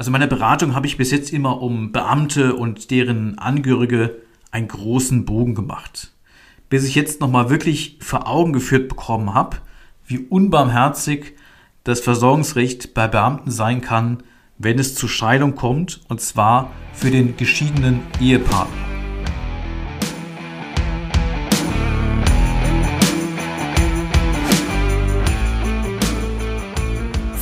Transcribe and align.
Also 0.00 0.08
in 0.08 0.12
meiner 0.12 0.28
Beratung 0.28 0.74
habe 0.74 0.86
ich 0.86 0.96
bis 0.96 1.10
jetzt 1.10 1.30
immer 1.30 1.60
um 1.60 1.92
Beamte 1.92 2.56
und 2.56 2.90
deren 2.90 3.36
Angehörige 3.38 4.22
einen 4.50 4.66
großen 4.66 5.26
Bogen 5.26 5.54
gemacht. 5.54 6.12
Bis 6.70 6.86
ich 6.86 6.94
jetzt 6.94 7.20
nochmal 7.20 7.50
wirklich 7.50 7.98
vor 8.00 8.26
Augen 8.26 8.54
geführt 8.54 8.88
bekommen 8.88 9.34
habe, 9.34 9.58
wie 10.06 10.20
unbarmherzig 10.20 11.34
das 11.84 12.00
Versorgungsrecht 12.00 12.94
bei 12.94 13.08
Beamten 13.08 13.50
sein 13.50 13.82
kann, 13.82 14.22
wenn 14.56 14.78
es 14.78 14.94
zur 14.94 15.10
Scheidung 15.10 15.54
kommt, 15.54 16.00
und 16.08 16.22
zwar 16.22 16.70
für 16.94 17.10
den 17.10 17.36
geschiedenen 17.36 18.00
Ehepartner. 18.22 18.72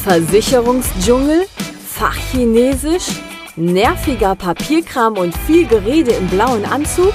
Versicherungsdschungel, 0.02 1.46
Fachchinesisch, 1.98 3.08
nerviger 3.56 4.36
Papierkram 4.36 5.18
und 5.18 5.36
viel 5.36 5.66
Gerede 5.66 6.12
im 6.12 6.28
blauen 6.28 6.64
Anzug? 6.64 7.12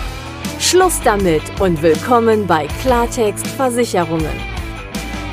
Schluss 0.60 1.00
damit 1.06 1.42
und 1.62 1.82
willkommen 1.82 2.46
bei 2.46 2.68
Klartext 2.82 3.48
Versicherungen. 3.48 4.36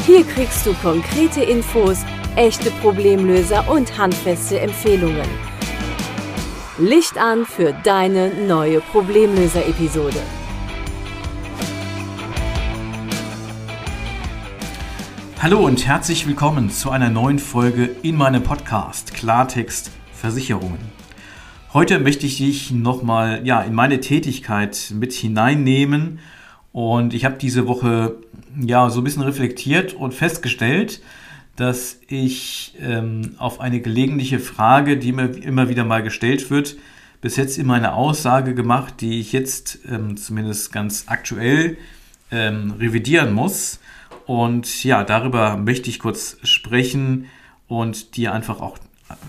Hier 0.06 0.22
kriegst 0.24 0.64
du 0.66 0.74
konkrete 0.74 1.42
Infos, 1.42 1.98
echte 2.36 2.70
Problemlöser 2.80 3.68
und 3.68 3.98
handfeste 3.98 4.60
Empfehlungen. 4.60 5.28
Licht 6.78 7.18
an 7.18 7.44
für 7.44 7.72
deine 7.82 8.32
neue 8.46 8.80
Problemlöser-Episode. 8.80 10.20
Hallo 15.42 15.64
und 15.64 15.86
herzlich 15.86 16.26
willkommen 16.26 16.68
zu 16.68 16.90
einer 16.90 17.08
neuen 17.08 17.38
Folge 17.38 17.88
in 18.02 18.14
meinem 18.14 18.42
Podcast 18.42 19.14
Klartext 19.14 19.90
Versicherungen. 20.12 20.76
Heute 21.72 21.98
möchte 21.98 22.26
ich 22.26 22.36
dich 22.36 22.72
nochmal 22.72 23.40
ja, 23.46 23.62
in 23.62 23.72
meine 23.72 24.00
Tätigkeit 24.00 24.92
mit 24.94 25.14
hineinnehmen 25.14 26.18
und 26.72 27.14
ich 27.14 27.24
habe 27.24 27.38
diese 27.38 27.66
Woche 27.66 28.18
ja 28.54 28.90
so 28.90 29.00
ein 29.00 29.04
bisschen 29.04 29.22
reflektiert 29.22 29.94
und 29.94 30.12
festgestellt, 30.12 31.00
dass 31.56 32.00
ich 32.06 32.74
ähm, 32.78 33.34
auf 33.38 33.60
eine 33.60 33.80
gelegentliche 33.80 34.40
Frage, 34.40 34.98
die 34.98 35.12
mir 35.12 35.30
immer 35.42 35.70
wieder 35.70 35.86
mal 35.86 36.02
gestellt 36.02 36.50
wird, 36.50 36.76
bis 37.22 37.36
jetzt 37.36 37.56
immer 37.56 37.72
eine 37.72 37.94
Aussage 37.94 38.54
gemacht, 38.54 39.00
die 39.00 39.20
ich 39.20 39.32
jetzt 39.32 39.78
ähm, 39.90 40.18
zumindest 40.18 40.70
ganz 40.70 41.04
aktuell 41.06 41.78
ähm, 42.30 42.74
revidieren 42.78 43.32
muss. 43.32 43.80
Und 44.30 44.84
ja, 44.84 45.02
darüber 45.02 45.56
möchte 45.56 45.90
ich 45.90 45.98
kurz 45.98 46.36
sprechen 46.44 47.26
und 47.66 48.16
dir 48.16 48.32
einfach 48.32 48.60
auch 48.60 48.78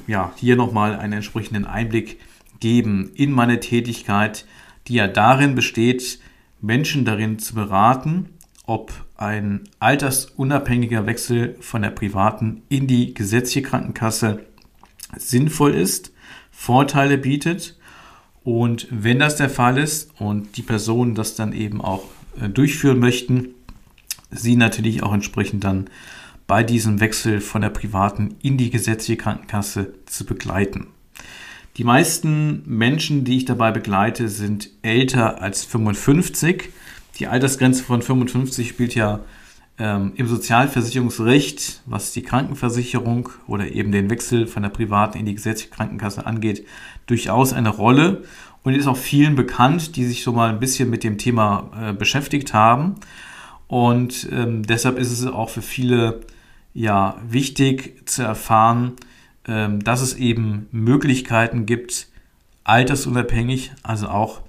ja, 0.06 0.32
hier 0.36 0.56
nochmal 0.56 0.96
einen 0.96 1.14
entsprechenden 1.14 1.66
Einblick 1.66 2.20
geben 2.60 3.10
in 3.16 3.32
meine 3.32 3.60
Tätigkeit, 3.60 4.46
die 4.88 4.94
ja 4.94 5.08
darin 5.08 5.56
besteht, 5.56 6.20
Menschen 6.62 7.04
darin 7.04 7.40
zu 7.40 7.56
beraten, 7.56 8.30
ob 8.68 8.94
ein 9.18 9.64
altersunabhängiger 9.80 11.08
Wechsel 11.08 11.56
von 11.62 11.82
der 11.82 11.90
privaten 11.90 12.62
in 12.70 12.86
die 12.86 13.16
gesetzliche 13.16 13.64
Krankenkasse 13.64 14.46
sinnvoll 15.18 15.74
ist, 15.74 16.14
Vorteile 16.52 17.18
bietet 17.18 17.76
und 18.44 18.88
wenn 18.92 19.18
das 19.18 19.36
der 19.36 19.50
Fall 19.50 19.80
ist 19.80 20.12
und 20.20 20.58
die 20.58 20.62
Personen 20.62 21.16
das 21.16 21.34
dann 21.34 21.54
eben 21.54 21.82
auch 21.82 22.04
äh, 22.40 22.50
durchführen 22.50 23.00
möchten, 23.00 23.56
sie 24.32 24.56
natürlich 24.56 25.04
auch 25.04 25.14
entsprechend 25.14 25.64
dann 25.64 25.90
bei 26.48 26.64
diesem 26.64 27.00
Wechsel 27.00 27.40
von 27.40 27.62
der 27.62 27.70
privaten 27.70 28.36
in 28.42 28.58
die 28.58 28.70
gesetzliche 28.70 29.18
Krankenkasse 29.18 29.94
zu 30.06 30.26
begleiten. 30.26 30.88
Die 31.78 31.84
meisten 31.84 32.64
Menschen, 32.66 33.24
die 33.24 33.38
ich 33.38 33.46
dabei 33.46 33.72
begleite, 33.72 34.28
sind 34.28 34.70
älter 34.82 35.42
als 35.42 35.64
55. 35.64 36.70
Die 37.20 37.28
Altersgrenze 37.28 37.84
von 37.84 38.02
55 38.02 38.68
spielt 38.68 38.96
ja 38.96 39.22
ähm, 39.80 40.12
im 40.16 40.28
Sozialversicherungsrecht, 40.28 41.82
was 41.86 42.12
die 42.12 42.24
Krankenversicherung 42.24 43.30
oder 43.48 43.72
eben 43.72 43.92
den 43.92 44.10
Wechsel 44.10 44.48
von 44.48 44.64
der 44.64 44.70
privaten 44.70 45.18
in 45.18 45.26
die 45.26 45.36
gesetzliche 45.36 45.72
Krankenkasse 45.72 46.26
angeht, 46.26 46.66
durchaus 47.06 47.54
eine 47.54 47.70
Rolle 47.70 48.24
und 48.64 48.76
ist 48.76 48.88
auch 48.88 48.98
vielen 48.98 49.36
bekannt, 49.36 49.96
die 49.96 50.06
sich 50.06 50.24
so 50.24 50.34
mal 50.34 50.50
ein 50.50 50.60
bisschen 50.60 50.90
mit 50.90 51.04
dem 51.04 51.18
Thema 51.18 51.72
äh, 51.82 51.94
beschäftigt 51.94 52.54
haben. 52.54 52.96
Und 53.72 54.28
ähm, 54.34 54.64
deshalb 54.64 55.00
ist 55.00 55.14
es 55.14 55.26
auch 55.26 55.50
für 55.50 55.62
viele 55.62 56.20
ja 56.74 57.16
wichtig 57.26 58.06
zu 58.06 58.22
erfahren, 58.22 58.98
ähm, 59.48 59.82
dass 59.82 60.02
es 60.02 60.14
eben 60.14 60.68
Möglichkeiten 60.74 61.66
gibt, 61.66 62.08
altersunabhängig, 62.66 63.72
also 63.82 64.10
auch 64.10 64.42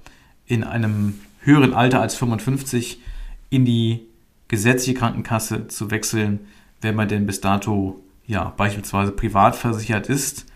in 0.46 0.64
einem 0.64 1.20
höheren 1.38 1.72
Alter 1.72 2.00
als 2.00 2.16
55 2.16 3.00
in 3.48 3.64
die 3.64 4.00
gesetzliche 4.48 4.98
Krankenkasse 4.98 5.68
zu 5.68 5.92
wechseln, 5.92 6.40
wenn 6.80 6.96
man 6.96 7.06
denn 7.06 7.24
bis 7.24 7.40
dato 7.40 8.02
ja 8.26 8.52
beispielsweise 8.56 9.12
privat 9.12 9.54
versichert 9.54 10.08
ist. 10.08 10.46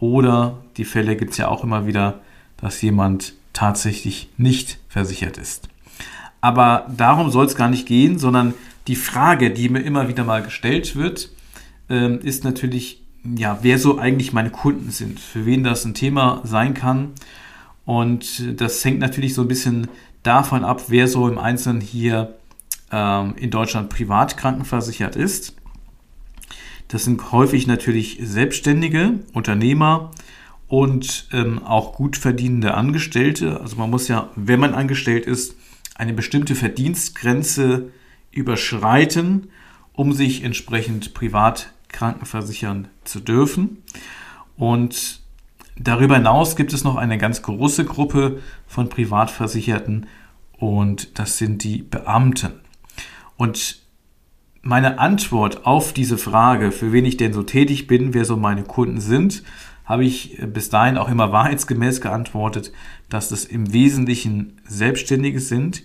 Oder 0.00 0.64
die 0.78 0.84
Fälle 0.84 1.14
gibt 1.14 1.30
es 1.30 1.36
ja 1.36 1.46
auch 1.46 1.62
immer 1.62 1.86
wieder, 1.86 2.22
dass 2.56 2.82
jemand 2.82 3.34
tatsächlich 3.52 4.30
nicht 4.36 4.80
versichert 4.88 5.38
ist. 5.38 5.68
Aber 6.46 6.86
darum 6.96 7.30
soll 7.30 7.46
es 7.46 7.56
gar 7.56 7.68
nicht 7.68 7.88
gehen, 7.88 8.20
sondern 8.20 8.54
die 8.86 8.94
Frage, 8.94 9.50
die 9.50 9.68
mir 9.68 9.80
immer 9.80 10.06
wieder 10.06 10.22
mal 10.22 10.44
gestellt 10.44 10.94
wird, 10.94 11.32
ähm, 11.90 12.20
ist 12.20 12.44
natürlich, 12.44 13.02
ja, 13.24 13.58
wer 13.62 13.80
so 13.80 13.98
eigentlich 13.98 14.32
meine 14.32 14.50
Kunden 14.50 14.92
sind, 14.92 15.18
für 15.18 15.44
wen 15.44 15.64
das 15.64 15.84
ein 15.84 15.94
Thema 15.94 16.42
sein 16.44 16.72
kann. 16.72 17.14
Und 17.84 18.60
das 18.60 18.84
hängt 18.84 19.00
natürlich 19.00 19.34
so 19.34 19.42
ein 19.42 19.48
bisschen 19.48 19.88
davon 20.22 20.64
ab, 20.64 20.84
wer 20.86 21.08
so 21.08 21.26
im 21.26 21.38
Einzelnen 21.38 21.80
hier 21.80 22.36
ähm, 22.92 23.34
in 23.36 23.50
Deutschland 23.50 23.90
privat 23.90 24.36
krankenversichert 24.36 25.16
ist. 25.16 25.56
Das 26.86 27.02
sind 27.02 27.32
häufig 27.32 27.66
natürlich 27.66 28.20
Selbstständige, 28.22 29.18
Unternehmer 29.32 30.12
und 30.68 31.26
ähm, 31.32 31.64
auch 31.64 31.94
gut 31.94 32.16
verdienende 32.16 32.74
Angestellte. 32.74 33.60
Also 33.60 33.74
man 33.74 33.90
muss 33.90 34.06
ja, 34.06 34.30
wenn 34.36 34.60
man 34.60 34.74
angestellt 34.74 35.26
ist, 35.26 35.56
eine 35.96 36.12
bestimmte 36.12 36.54
Verdienstgrenze 36.54 37.90
überschreiten, 38.30 39.48
um 39.92 40.12
sich 40.12 40.44
entsprechend 40.44 41.14
privat 41.14 41.72
krankenversichern 41.88 42.88
zu 43.04 43.20
dürfen. 43.20 43.82
Und 44.56 45.20
darüber 45.76 46.16
hinaus 46.16 46.56
gibt 46.56 46.72
es 46.72 46.84
noch 46.84 46.96
eine 46.96 47.18
ganz 47.18 47.42
große 47.42 47.84
Gruppe 47.84 48.42
von 48.66 48.88
Privatversicherten 48.88 50.06
und 50.58 51.18
das 51.18 51.38
sind 51.38 51.64
die 51.64 51.78
Beamten. 51.82 52.52
Und 53.36 53.80
meine 54.62 54.98
Antwort 54.98 55.64
auf 55.64 55.92
diese 55.92 56.18
Frage, 56.18 56.72
für 56.72 56.92
wen 56.92 57.04
ich 57.04 57.16
denn 57.16 57.32
so 57.32 57.42
tätig 57.42 57.86
bin, 57.86 58.14
wer 58.14 58.24
so 58.24 58.36
meine 58.36 58.64
Kunden 58.64 59.00
sind, 59.00 59.42
habe 59.86 60.04
ich 60.04 60.38
bis 60.52 60.68
dahin 60.68 60.98
auch 60.98 61.08
immer 61.08 61.32
wahrheitsgemäß 61.32 62.00
geantwortet, 62.00 62.72
dass 63.08 63.30
das 63.30 63.44
im 63.44 63.72
Wesentlichen 63.72 64.60
Selbstständige 64.66 65.40
sind, 65.40 65.84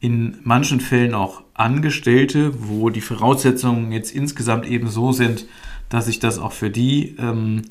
in 0.00 0.36
manchen 0.42 0.80
Fällen 0.80 1.14
auch 1.14 1.42
Angestellte, 1.54 2.68
wo 2.68 2.90
die 2.90 3.00
Voraussetzungen 3.00 3.90
jetzt 3.92 4.14
insgesamt 4.14 4.66
eben 4.66 4.88
so 4.88 5.12
sind, 5.12 5.46
dass 5.88 6.06
sich 6.06 6.18
das 6.18 6.38
auch 6.38 6.52
für 6.52 6.68
die 6.68 7.16
ähm, 7.18 7.62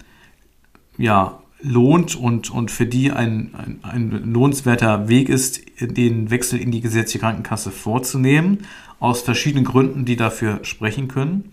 ja, 0.98 1.40
lohnt 1.62 2.16
und, 2.16 2.50
und 2.50 2.72
für 2.72 2.86
die 2.86 3.12
ein, 3.12 3.52
ein, 3.54 3.80
ein 3.84 4.34
lohnenswerter 4.34 5.08
Weg 5.10 5.30
ist, 5.30 5.62
den 5.80 6.30
Wechsel 6.30 6.60
in 6.60 6.72
die 6.72 6.82
gesetzliche 6.82 7.20
Krankenkasse 7.20 7.72
vorzunehmen, 7.72 8.60
aus 9.00 9.22
verschiedenen 9.22 9.66
Gründen, 9.66 10.06
die 10.06 10.16
dafür 10.16 10.60
sprechen 10.64 11.08
können. 11.08 11.52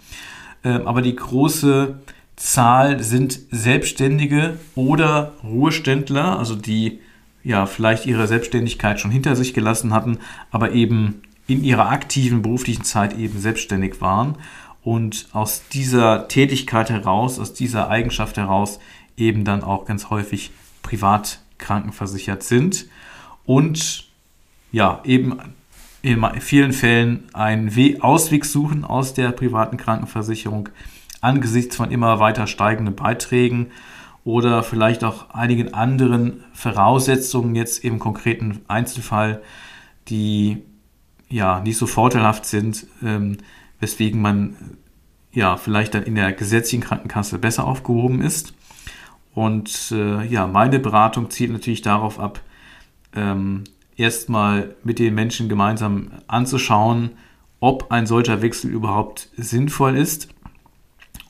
Ähm, 0.65 0.87
aber 0.87 1.03
die 1.03 1.17
große 1.17 2.01
Zahl 2.41 3.03
sind 3.03 3.39
Selbstständige 3.51 4.59
oder 4.75 5.35
Ruheständler, 5.45 6.39
also 6.39 6.57
die 6.57 7.01
ja 7.45 7.67
vielleicht 7.67 8.07
ihre 8.07 8.27
Selbstständigkeit 8.27 8.99
schon 8.99 9.11
hinter 9.11 9.37
sich 9.37 9.53
gelassen 9.53 9.93
hatten, 9.93 10.19
aber 10.51 10.73
eben 10.73 11.21
in 11.47 11.63
ihrer 11.63 11.91
aktiven 11.91 12.41
beruflichen 12.41 12.83
Zeit 12.83 13.17
eben 13.19 13.39
selbstständig 13.39 14.01
waren 14.01 14.37
und 14.83 15.29
aus 15.33 15.65
dieser 15.71 16.29
Tätigkeit 16.29 16.89
heraus, 16.89 17.39
aus 17.39 17.53
dieser 17.53 17.91
Eigenschaft 17.91 18.39
heraus 18.39 18.81
eben 19.19 19.45
dann 19.45 19.63
auch 19.63 19.85
ganz 19.85 20.09
häufig 20.09 20.51
privat 20.83 21.41
krankenversichert 21.59 22.43
sind 22.43 22.87
und 23.45 24.09
ja, 24.73 25.03
eben 25.05 25.39
in 26.01 26.25
vielen 26.41 26.73
Fällen 26.73 27.25
einen 27.35 28.01
Ausweg 28.01 28.47
suchen 28.47 28.83
aus 28.83 29.13
der 29.13 29.31
privaten 29.33 29.77
Krankenversicherung, 29.77 30.71
angesichts 31.21 31.77
von 31.77 31.91
immer 31.91 32.21
weiter 32.21 32.47
steigenden 32.47 32.97
Beiträgen 32.97 33.69
oder 34.25 34.63
vielleicht 34.63 35.05
auch 35.05 35.31
einigen 35.31 35.75
anderen 35.75 36.45
Voraussetzungen 36.53 37.55
jetzt 37.55 37.85
im 37.85 37.99
konkreten 37.99 38.61
Einzelfall, 38.69 39.43
die 40.09 40.63
ja 41.29 41.61
nicht 41.61 41.79
so 41.79 41.87
vorteilhaft 41.87 42.45
sind, 42.45 42.87
ähm, 43.03 43.39
weswegen 43.79 44.21
man 44.21 44.57
ja 45.33 45.57
vielleicht 45.57 45.95
dann 45.95 46.03
in 46.03 46.17
der 46.17 46.33
gesetzlichen 46.33 46.83
Krankenkasse 46.83 47.39
besser 47.39 47.67
aufgehoben 47.67 48.21
ist. 48.21 48.55
Und 49.33 49.93
äh, 49.93 50.27
ja, 50.27 50.47
meine 50.47 50.81
Beratung 50.81 51.31
zielt 51.31 51.53
natürlich 51.53 51.83
darauf 51.83 52.19
ab, 52.19 52.41
ähm, 53.15 53.65
erstmal 53.97 54.75
mit 54.83 54.99
den 54.99 55.15
Menschen 55.15 55.49
gemeinsam 55.49 56.11
anzuschauen, 56.27 57.13
ob 57.61 57.93
ein 57.93 58.07
solcher 58.07 58.43
Wechsel 58.43 58.71
überhaupt 58.71 59.29
sinnvoll 59.37 59.97
ist. 59.97 60.29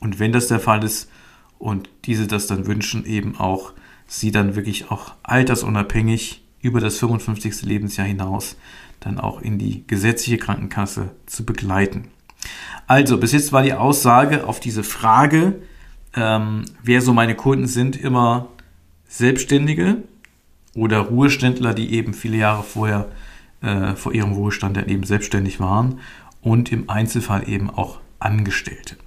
Und 0.01 0.19
wenn 0.19 0.33
das 0.33 0.47
der 0.47 0.59
Fall 0.59 0.83
ist 0.83 1.09
und 1.57 1.89
diese 2.05 2.27
das 2.27 2.47
dann 2.47 2.67
wünschen, 2.67 3.05
eben 3.05 3.37
auch 3.37 3.71
sie 4.07 4.31
dann 4.31 4.55
wirklich 4.55 4.91
auch 4.91 5.13
altersunabhängig 5.23 6.43
über 6.59 6.81
das 6.81 6.97
55. 6.97 7.61
Lebensjahr 7.61 8.05
hinaus 8.05 8.57
dann 8.99 9.19
auch 9.19 9.41
in 9.41 9.57
die 9.57 9.85
gesetzliche 9.87 10.37
Krankenkasse 10.37 11.11
zu 11.25 11.45
begleiten. 11.45 12.09
Also, 12.87 13.17
bis 13.17 13.31
jetzt 13.31 13.53
war 13.53 13.63
die 13.63 13.73
Aussage 13.73 14.45
auf 14.47 14.59
diese 14.59 14.83
Frage, 14.83 15.61
ähm, 16.15 16.65
wer 16.83 17.01
so 17.01 17.13
meine 17.13 17.35
Kunden 17.35 17.67
sind, 17.67 17.95
immer 17.95 18.49
Selbstständige 19.07 20.03
oder 20.75 20.99
Ruheständler, 20.99 21.73
die 21.73 21.93
eben 21.93 22.13
viele 22.13 22.37
Jahre 22.37 22.63
vorher 22.63 23.09
äh, 23.61 23.95
vor 23.95 24.13
ihrem 24.13 24.33
Ruhestand 24.33 24.77
dann 24.77 24.89
eben 24.89 25.03
selbstständig 25.03 25.59
waren 25.59 25.99
und 26.41 26.71
im 26.71 26.89
Einzelfall 26.89 27.47
eben 27.47 27.69
auch 27.69 27.99
Angestellte. 28.19 28.97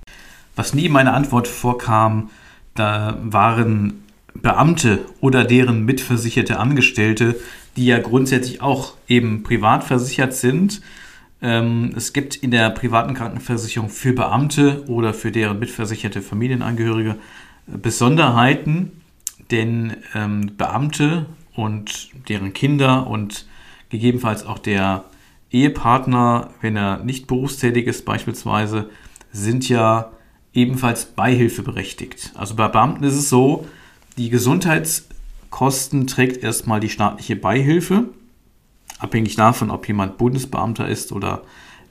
Was 0.56 0.75
nie 0.75 0.87
in 0.87 0.93
meiner 0.93 1.15
Antwort 1.15 1.49
vorkam, 1.49 2.31
da 2.75 3.19
waren 3.23 4.05
Beamte 4.35 5.05
oder 5.21 5.45
deren 5.45 5.85
mitversicherte 5.85 6.59
Angestellte, 6.59 7.37
die 7.77 7.87
ja 7.87 7.99
grundsätzlich 7.99 8.62
auch 8.62 8.95
eben 9.09 9.43
privat 9.43 9.85
versichert 9.85 10.35
sind. 10.35 10.81
Ähm, 11.41 11.93
es 11.97 12.12
gibt 12.12 12.37
in 12.37 12.51
der 12.51 12.71
privaten 12.71 13.15
Krankenversicherung 13.15 13.89
für 13.89 14.12
Beamte 14.12 14.85
oder 14.87 15.15
für 15.15 15.33
deren 15.33 15.59
mitversicherte 15.59 16.23
Familienangehörige 16.23 17.17
Besonderheiten, 17.67 18.93
denn 19.51 19.97
ähm, 20.15 20.53
Beamte 20.56 21.27
und 21.55 22.11
deren 22.29 22.53
Kinder 22.53 23.06
und 23.06 23.47
gegebenenfalls 23.89 24.45
auch 24.45 24.59
der 24.59 25.05
Ehepartner, 25.51 26.51
wenn 26.61 26.77
er 26.77 26.99
nicht 27.05 27.27
berufstätig 27.27 27.87
ist 27.87 28.05
beispielsweise, 28.05 28.91
sind 29.33 29.69
ja 29.69 30.11
ebenfalls 30.55 31.06
beihilfeberechtigt. 31.06 32.33
Also 32.35 32.55
bei 32.55 32.69
Beamten 32.69 33.05
ist 33.05 33.15
es 33.15 33.29
so, 33.29 33.67
die 34.17 34.31
Gesundheitskosten 34.31 36.06
trägt 36.06 36.43
erstmal 36.43 36.81
die 36.81 36.89
staatliche 36.89 37.37
Beihilfe, 37.37 38.05
abhängig 38.99 39.37
davon, 39.37 39.71
ob 39.71 39.87
jemand 39.89 40.17
Bundesbeamter 40.19 40.89
ist 40.89 41.12
oder 41.12 41.43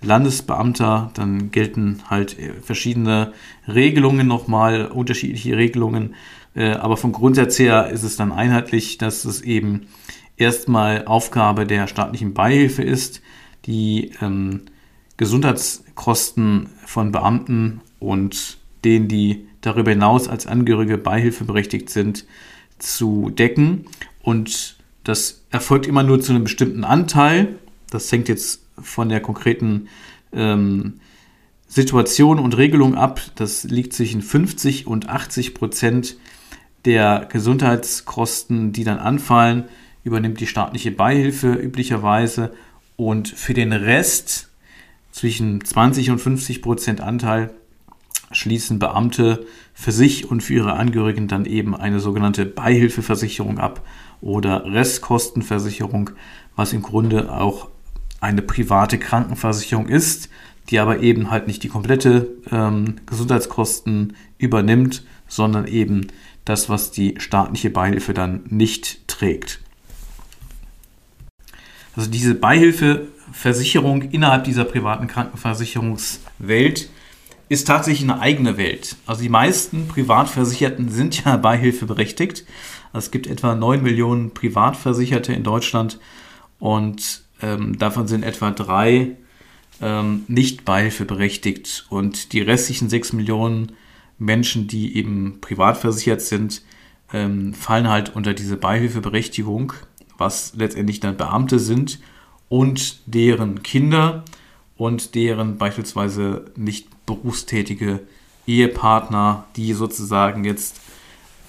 Landesbeamter, 0.01 1.11
dann 1.13 1.51
gelten 1.51 2.01
halt 2.09 2.35
verschiedene 2.61 3.33
Regelungen 3.67 4.27
nochmal, 4.27 4.87
unterschiedliche 4.87 5.55
Regelungen. 5.55 6.15
Äh, 6.55 6.73
aber 6.73 6.97
vom 6.97 7.13
Grundsatz 7.13 7.57
her 7.57 7.89
ist 7.89 8.03
es 8.03 8.17
dann 8.17 8.31
einheitlich, 8.31 8.97
dass 8.97 9.25
es 9.25 9.41
eben 9.41 9.87
erstmal 10.35 11.05
Aufgabe 11.05 11.65
der 11.65 11.87
staatlichen 11.87 12.33
Beihilfe 12.33 12.83
ist, 12.83 13.21
die 13.65 14.11
ähm, 14.21 14.63
Gesundheitskosten 15.17 16.69
von 16.85 17.11
Beamten 17.11 17.81
und 18.03 18.57
denen, 18.83 19.07
die 19.07 19.47
darüber 19.61 19.91
hinaus 19.91 20.27
als 20.27 20.45
Angehörige 20.45 20.97
Beihilfe 20.97 21.45
berechtigt 21.45 21.89
sind, 21.89 22.25
zu 22.79 23.29
decken. 23.29 23.85
Und 24.21 24.75
das 25.03 25.41
erfolgt 25.51 25.87
immer 25.87 26.03
nur 26.03 26.19
zu 26.21 26.33
einem 26.33 26.43
bestimmten 26.43 26.83
Anteil. 26.83 27.55
Das 27.89 28.11
hängt 28.11 28.29
jetzt 28.29 28.61
von 28.81 29.09
der 29.09 29.21
konkreten 29.21 29.87
ähm, 30.33 30.99
Situation 31.67 32.39
und 32.39 32.57
Regelung 32.57 32.95
ab. 32.95 33.21
Das 33.35 33.63
liegt 33.63 33.93
zwischen 33.93 34.21
50 34.21 34.87
und 34.87 35.09
80 35.09 35.53
Prozent 35.53 36.17
der 36.85 37.27
Gesundheitskosten, 37.31 38.73
die 38.73 38.83
dann 38.83 38.99
anfallen, 38.99 39.65
übernimmt 40.03 40.41
die 40.41 40.47
staatliche 40.47 40.91
Beihilfe 40.91 41.53
üblicherweise 41.53 42.53
und 42.97 43.29
für 43.29 43.53
den 43.53 43.71
Rest 43.71 44.49
zwischen 45.11 45.63
20 45.63 46.11
und 46.11 46.19
50 46.19 46.61
Prozent 46.61 46.99
Anteil 46.99 47.51
schließen 48.31 48.79
Beamte 48.79 49.45
für 49.73 49.91
sich 49.91 50.29
und 50.29 50.41
für 50.41 50.53
ihre 50.53 50.73
Angehörigen 50.73 51.27
dann 51.27 51.45
eben 51.45 51.75
eine 51.75 51.99
sogenannte 51.99 52.45
Beihilfeversicherung 52.45 53.59
ab 53.59 53.85
oder 54.21 54.65
Restkostenversicherung, 54.65 56.11
was 56.55 56.73
im 56.73 56.81
Grunde 56.81 57.31
auch 57.31 57.69
eine 58.21 58.41
private 58.41 58.97
Krankenversicherung 58.97 59.87
ist, 59.87 60.29
die 60.69 60.79
aber 60.79 60.99
eben 61.01 61.29
halt 61.29 61.47
nicht 61.47 61.63
die 61.63 61.67
komplette 61.67 62.29
ähm, 62.51 62.95
Gesundheitskosten 63.05 64.15
übernimmt, 64.37 65.03
sondern 65.27 65.67
eben 65.67 66.07
das, 66.45 66.69
was 66.69 66.91
die 66.91 67.15
staatliche 67.17 67.69
Beihilfe 67.69 68.13
dann 68.13 68.43
nicht 68.47 69.07
trägt. 69.07 69.59
Also 71.95 72.09
diese 72.09 72.35
Beihilfeversicherung 72.35 74.03
innerhalb 74.03 74.45
dieser 74.45 74.63
privaten 74.63 75.07
Krankenversicherungswelt 75.07 76.89
ist 77.49 77.67
tatsächlich 77.67 78.09
eine 78.09 78.19
eigene 78.19 78.57
Welt. 78.57 78.95
Also 79.05 79.21
die 79.21 79.29
meisten 79.29 79.87
Privatversicherten 79.87 80.89
sind 80.89 81.23
ja 81.23 81.37
beihilfeberechtigt. 81.37 82.45
Also 82.91 83.05
es 83.05 83.11
gibt 83.11 83.27
etwa 83.27 83.55
9 83.55 83.81
Millionen 83.81 84.33
Privatversicherte 84.33 85.33
in 85.33 85.43
Deutschland 85.43 85.99
und 86.59 87.23
ähm, 87.41 87.77
davon 87.77 88.07
sind 88.07 88.23
etwa 88.23 88.51
drei 88.51 89.17
ähm, 89.81 90.23
nicht 90.27 90.65
beihilfeberechtigt. 90.65 91.85
Und 91.89 92.33
die 92.33 92.41
restlichen 92.41 92.89
6 92.89 93.13
Millionen 93.13 93.73
Menschen, 94.17 94.67
die 94.67 94.95
eben 94.95 95.39
privatversichert 95.41 96.21
sind, 96.21 96.61
ähm, 97.11 97.53
fallen 97.53 97.89
halt 97.89 98.15
unter 98.15 98.33
diese 98.33 98.57
Beihilfeberechtigung 98.57 99.73
was 100.17 100.53
letztendlich 100.55 100.99
dann 100.99 101.17
Beamte 101.17 101.59
sind 101.59 101.99
und 102.49 102.99
deren 103.05 103.63
Kinder 103.63 104.23
und 104.77 105.15
deren 105.15 105.57
beispielsweise 105.57 106.45
nicht 106.55 106.87
berufstätige 107.05 108.01
Ehepartner, 108.47 109.45
die 109.55 109.73
sozusagen 109.73 110.43
jetzt 110.43 110.81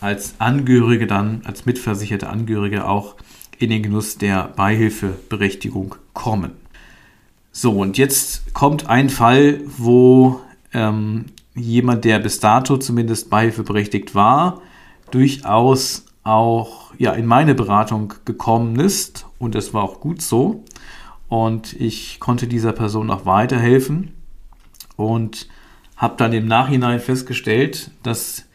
als 0.01 0.35
Angehörige 0.39 1.07
dann, 1.07 1.43
als 1.45 1.67
mitversicherte 1.67 2.29
Angehörige 2.29 2.87
auch 2.87 3.17
in 3.59 3.71
den 3.71 3.83
Genuss 3.83 4.19
der 4.19 4.49
Beihilfeberechtigung 4.57 5.95
kommen. 6.13 6.53
So, 7.53 7.73
und 7.73 7.99
jetzt 7.99 8.53
kommt 8.53 8.89
ein 8.89 9.09
Fall, 9.09 9.61
wo 9.79 10.41
ähm, 10.73 11.27
jemand, 11.55 12.05
der 12.05 12.19
bis 12.19 12.41
dato 12.41 12.77
zumindest 12.77 13.31
beihilfeberechtigt 13.31 14.15
war, 14.15 14.61
durchaus 15.11 16.05
auch 16.25 16.93
ja, 16.99 17.13
in 17.13 17.27
meine 17.27 17.55
Beratung 17.55 18.15
gekommen 18.25 18.79
ist 18.81 19.27
und 19.39 19.55
es 19.55 19.73
war 19.73 19.85
auch 19.85 20.01
gut 20.01 20.21
so. 20.21 20.65
Und 21.35 21.73
ich 21.73 22.21
konnte 22.21 22.47
dieser 22.47 22.71
Person 22.71 23.11
auch 23.11 23.27
weiterhelfen 23.27 24.13
und 24.95 25.49
habe 25.97 26.15
dann 26.17 26.33
im 26.33 26.47
Nachhinein 26.47 27.01
festgestellt, 27.01 27.91
dass 28.05 28.47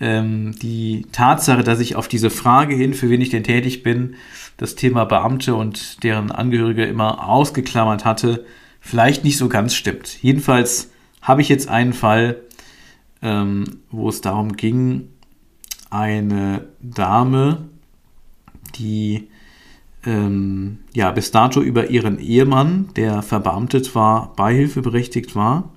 ähm, 0.00 0.54
die 0.62 1.04
Tatsache, 1.12 1.62
dass 1.62 1.78
ich 1.78 1.94
auf 1.94 2.08
diese 2.08 2.30
Frage 2.30 2.74
hin, 2.74 2.94
für 2.94 3.10
wen 3.10 3.20
ich 3.20 3.28
denn 3.28 3.44
tätig 3.44 3.82
bin, 3.82 4.14
das 4.56 4.76
Thema 4.76 5.04
Beamte 5.04 5.54
und 5.54 6.02
deren 6.04 6.30
Angehörige 6.30 6.86
immer 6.86 7.28
ausgeklammert 7.28 8.06
hatte, 8.06 8.46
vielleicht 8.80 9.22
nicht 9.22 9.36
so 9.36 9.50
ganz 9.50 9.74
stimmt. 9.74 10.22
Jedenfalls 10.22 10.92
habe 11.20 11.42
ich 11.42 11.50
jetzt 11.50 11.68
einen 11.68 11.92
Fall, 11.92 12.40
ähm, 13.20 13.80
wo 13.90 14.08
es 14.08 14.22
darum 14.22 14.56
ging, 14.56 15.10
eine 15.90 16.64
Dame, 16.80 17.68
die 18.76 19.28
ähm, 20.06 20.78
ja, 20.94 21.10
bis 21.10 21.32
dato 21.32 21.60
über 21.60 21.90
ihren 21.90 22.18
Ehemann, 22.18 22.88
der 22.96 23.22
verbeamtet 23.22 23.94
war, 23.94 24.34
beihilfeberechtigt 24.36 25.34
war, 25.34 25.70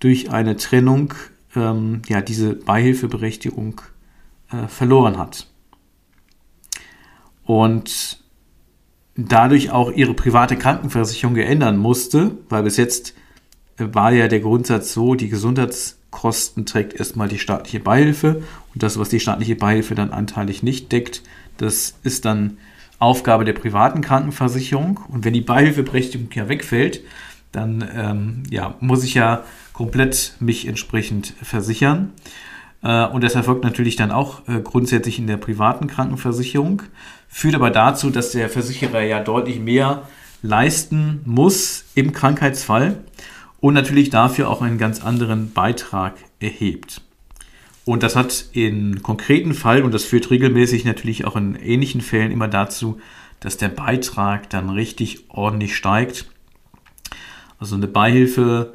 durch 0.00 0.30
eine 0.30 0.56
Trennung 0.56 1.14
ähm, 1.54 2.02
ja, 2.08 2.20
diese 2.22 2.54
Beihilfeberechtigung 2.54 3.80
äh, 4.50 4.66
verloren 4.66 5.18
hat. 5.18 5.46
Und 7.44 8.18
dadurch 9.16 9.70
auch 9.70 9.92
ihre 9.92 10.14
private 10.14 10.56
Krankenversicherung 10.56 11.34
geändern 11.34 11.76
musste, 11.76 12.32
weil 12.48 12.62
bis 12.62 12.78
jetzt 12.78 13.14
war 13.76 14.12
ja 14.12 14.28
der 14.28 14.40
Grundsatz 14.40 14.92
so, 14.92 15.14
die 15.14 15.28
Gesundheits 15.28 15.98
Kosten 16.10 16.64
trägt 16.64 16.94
erstmal 16.94 17.28
die 17.28 17.40
staatliche 17.40 17.80
Beihilfe 17.80 18.44
und 18.72 18.82
das, 18.82 18.98
was 18.98 19.08
die 19.08 19.18
staatliche 19.18 19.56
Beihilfe 19.56 19.96
dann 19.96 20.10
anteilig 20.10 20.62
nicht 20.62 20.92
deckt, 20.92 21.22
das 21.56 21.96
ist 22.04 22.24
dann 22.24 22.58
Aufgabe 22.98 23.44
der 23.44 23.52
privaten 23.52 24.00
Krankenversicherung. 24.00 25.00
Und 25.08 25.24
wenn 25.24 25.32
die 25.32 25.40
Beihilfeberechtigung 25.40 26.28
ja 26.32 26.48
wegfällt, 26.48 27.00
dann 27.52 27.88
ähm, 27.94 28.42
ja, 28.50 28.74
muss 28.80 29.04
ich 29.04 29.14
ja 29.14 29.44
komplett 29.72 30.34
mich 30.40 30.66
entsprechend 30.66 31.34
versichern. 31.42 32.12
Äh, 32.82 33.06
und 33.06 33.24
das 33.24 33.34
erfolgt 33.34 33.64
natürlich 33.64 33.96
dann 33.96 34.10
auch 34.10 34.46
äh, 34.48 34.60
grundsätzlich 34.60 35.18
in 35.18 35.26
der 35.26 35.36
privaten 35.36 35.86
Krankenversicherung, 35.86 36.82
führt 37.28 37.54
aber 37.54 37.70
dazu, 37.70 38.10
dass 38.10 38.32
der 38.32 38.48
Versicherer 38.48 39.02
ja 39.02 39.20
deutlich 39.20 39.58
mehr 39.58 40.08
leisten 40.42 41.20
muss 41.24 41.86
im 41.94 42.12
Krankheitsfall 42.12 43.02
und 43.60 43.74
natürlich 43.74 44.10
dafür 44.10 44.50
auch 44.50 44.60
einen 44.60 44.78
ganz 44.78 45.02
anderen 45.02 45.52
Beitrag 45.52 46.16
erhebt. 46.38 47.00
Und 47.84 48.02
das 48.02 48.16
hat 48.16 48.46
in 48.52 49.02
konkreten 49.02 49.52
Fall, 49.52 49.82
und 49.82 49.92
das 49.92 50.04
führt 50.04 50.30
regelmäßig 50.30 50.84
natürlich 50.84 51.26
auch 51.26 51.36
in 51.36 51.54
ähnlichen 51.54 52.00
Fällen 52.00 52.32
immer 52.32 52.48
dazu, 52.48 52.98
dass 53.40 53.58
der 53.58 53.68
Beitrag 53.68 54.48
dann 54.48 54.70
richtig 54.70 55.24
ordentlich 55.28 55.76
steigt. 55.76 56.30
Also 57.58 57.76
eine 57.76 57.86
Beihilfe, 57.86 58.74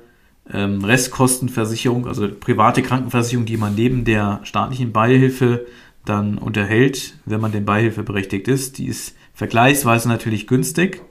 ähm, 0.51 0.83
Restkostenversicherung, 0.83 2.07
also 2.07 2.27
private 2.27 2.83
Krankenversicherung, 2.83 3.45
die 3.45 3.57
man 3.57 3.75
neben 3.75 4.05
der 4.05 4.41
staatlichen 4.43 4.91
Beihilfe 4.91 5.65
dann 6.05 6.37
unterhält, 6.37 7.15
wenn 7.25 7.41
man 7.41 7.51
den 7.51 7.65
Beihilfe 7.65 8.03
berechtigt 8.03 8.47
ist, 8.47 8.77
die 8.77 8.85
ist 8.85 9.15
vergleichsweise 9.33 10.07
natürlich 10.07 10.47
günstig, 10.47 11.01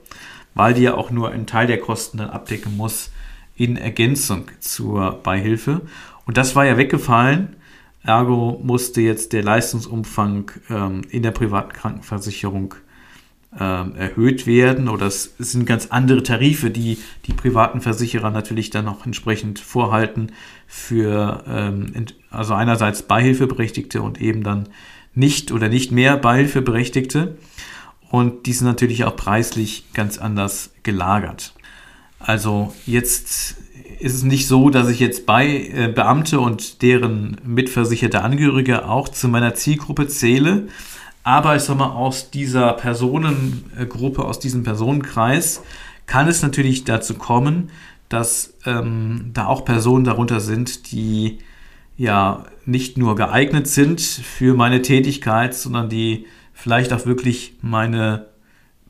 weil 0.53 0.73
die 0.73 0.83
ja 0.83 0.95
auch 0.95 1.11
nur 1.11 1.31
einen 1.31 1.47
Teil 1.47 1.67
der 1.67 1.79
Kosten 1.79 2.17
dann 2.17 2.29
abdecken 2.29 2.77
muss 2.77 3.11
in 3.55 3.75
Ergänzung 3.75 4.45
zur 4.59 5.19
Beihilfe. 5.21 5.81
Und 6.25 6.37
das 6.37 6.55
war 6.55 6.65
ja 6.65 6.77
weggefallen 6.77 7.55
Ergo 8.03 8.59
musste 8.63 9.01
jetzt 9.01 9.33
der 9.33 9.43
Leistungsumfang 9.43 10.51
ähm, 10.69 11.01
in 11.09 11.23
der 11.23 11.31
privaten 11.31 11.73
Krankenversicherung 11.73 12.75
ähm, 13.59 13.95
erhöht 13.95 14.45
werden 14.45 14.87
oder 14.87 15.07
es 15.07 15.33
sind 15.39 15.65
ganz 15.65 15.87
andere 15.87 16.23
Tarife, 16.23 16.69
die 16.69 16.99
die 17.25 17.33
privaten 17.33 17.81
Versicherer 17.81 18.29
natürlich 18.29 18.69
dann 18.69 18.85
noch 18.85 19.05
entsprechend 19.05 19.59
vorhalten 19.59 20.31
für 20.67 21.43
ähm, 21.47 22.05
also 22.29 22.53
einerseits 22.53 23.03
Beihilfeberechtigte 23.03 24.01
und 24.01 24.21
eben 24.21 24.43
dann 24.43 24.69
nicht 25.15 25.51
oder 25.51 25.67
nicht 25.67 25.91
mehr 25.91 26.15
Beihilfeberechtigte 26.15 27.37
und 28.09 28.45
die 28.45 28.53
sind 28.53 28.67
natürlich 28.67 29.03
auch 29.03 29.15
preislich 29.15 29.85
ganz 29.93 30.19
anders 30.19 30.71
gelagert. 30.83 31.53
Also 32.19 32.73
jetzt 32.85 33.55
ist 33.99 34.15
es 34.15 34.23
nicht 34.23 34.47
so, 34.47 34.69
dass 34.69 34.89
ich 34.89 34.99
jetzt 34.99 35.25
bei 35.25 35.47
äh, 35.47 35.91
Beamte 35.93 36.39
und 36.39 36.81
deren 36.81 37.37
mitversicherte 37.45 38.21
Angehörige 38.21 38.87
auch 38.87 39.09
zu 39.09 39.27
meiner 39.27 39.53
Zielgruppe 39.55 40.07
zähle. 40.07 40.67
Aber 41.23 41.55
ich 41.55 41.63
sag 41.63 41.77
mal, 41.77 41.91
aus 41.91 42.31
dieser 42.31 42.73
Personengruppe, 42.73 44.23
aus 44.23 44.39
diesem 44.39 44.63
Personenkreis 44.63 45.63
kann 46.05 46.27
es 46.27 46.41
natürlich 46.41 46.85
dazu 46.85 47.13
kommen, 47.13 47.69
dass 48.07 48.55
ähm, 48.65 49.31
da 49.33 49.45
auch 49.45 49.65
Personen 49.65 50.05
darunter 50.05 50.39
sind, 50.39 50.91
die 50.91 51.39
ja 51.97 52.45
nicht 52.65 52.97
nur 52.97 53.15
geeignet 53.15 53.67
sind 53.67 54.01
für 54.01 54.55
meine 54.55 54.81
Tätigkeit, 54.81 55.53
sondern 55.53 55.89
die 55.89 56.25
vielleicht 56.53 56.93
auch 56.93 57.05
wirklich 57.05 57.53
meine 57.61 58.27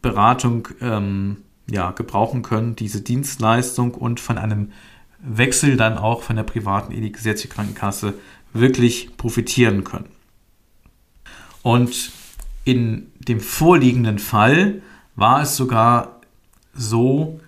Beratung 0.01 0.69
ähm, 0.81 1.37
ja, 1.69 1.91
gebrauchen 1.91 2.41
können, 2.41 2.75
diese 2.75 3.01
Dienstleistung 3.01 3.93
und 3.93 4.19
von 4.19 4.37
einem 4.37 4.71
Wechsel 5.21 5.77
dann 5.77 5.97
auch 5.97 6.23
von 6.23 6.35
der 6.35 6.43
privaten 6.43 6.93
in 6.93 7.01
die 7.01 7.11
gesetzliche 7.11 7.53
Krankenkasse 7.53 8.13
wirklich 8.53 9.17
profitieren 9.17 9.83
können. 9.83 10.09
Und 11.61 12.11
in 12.63 13.11
dem 13.19 13.39
vorliegenden 13.39 14.19
Fall 14.19 14.81
war 15.15 15.41
es 15.41 15.55
sogar 15.55 16.21
so, 16.73 17.39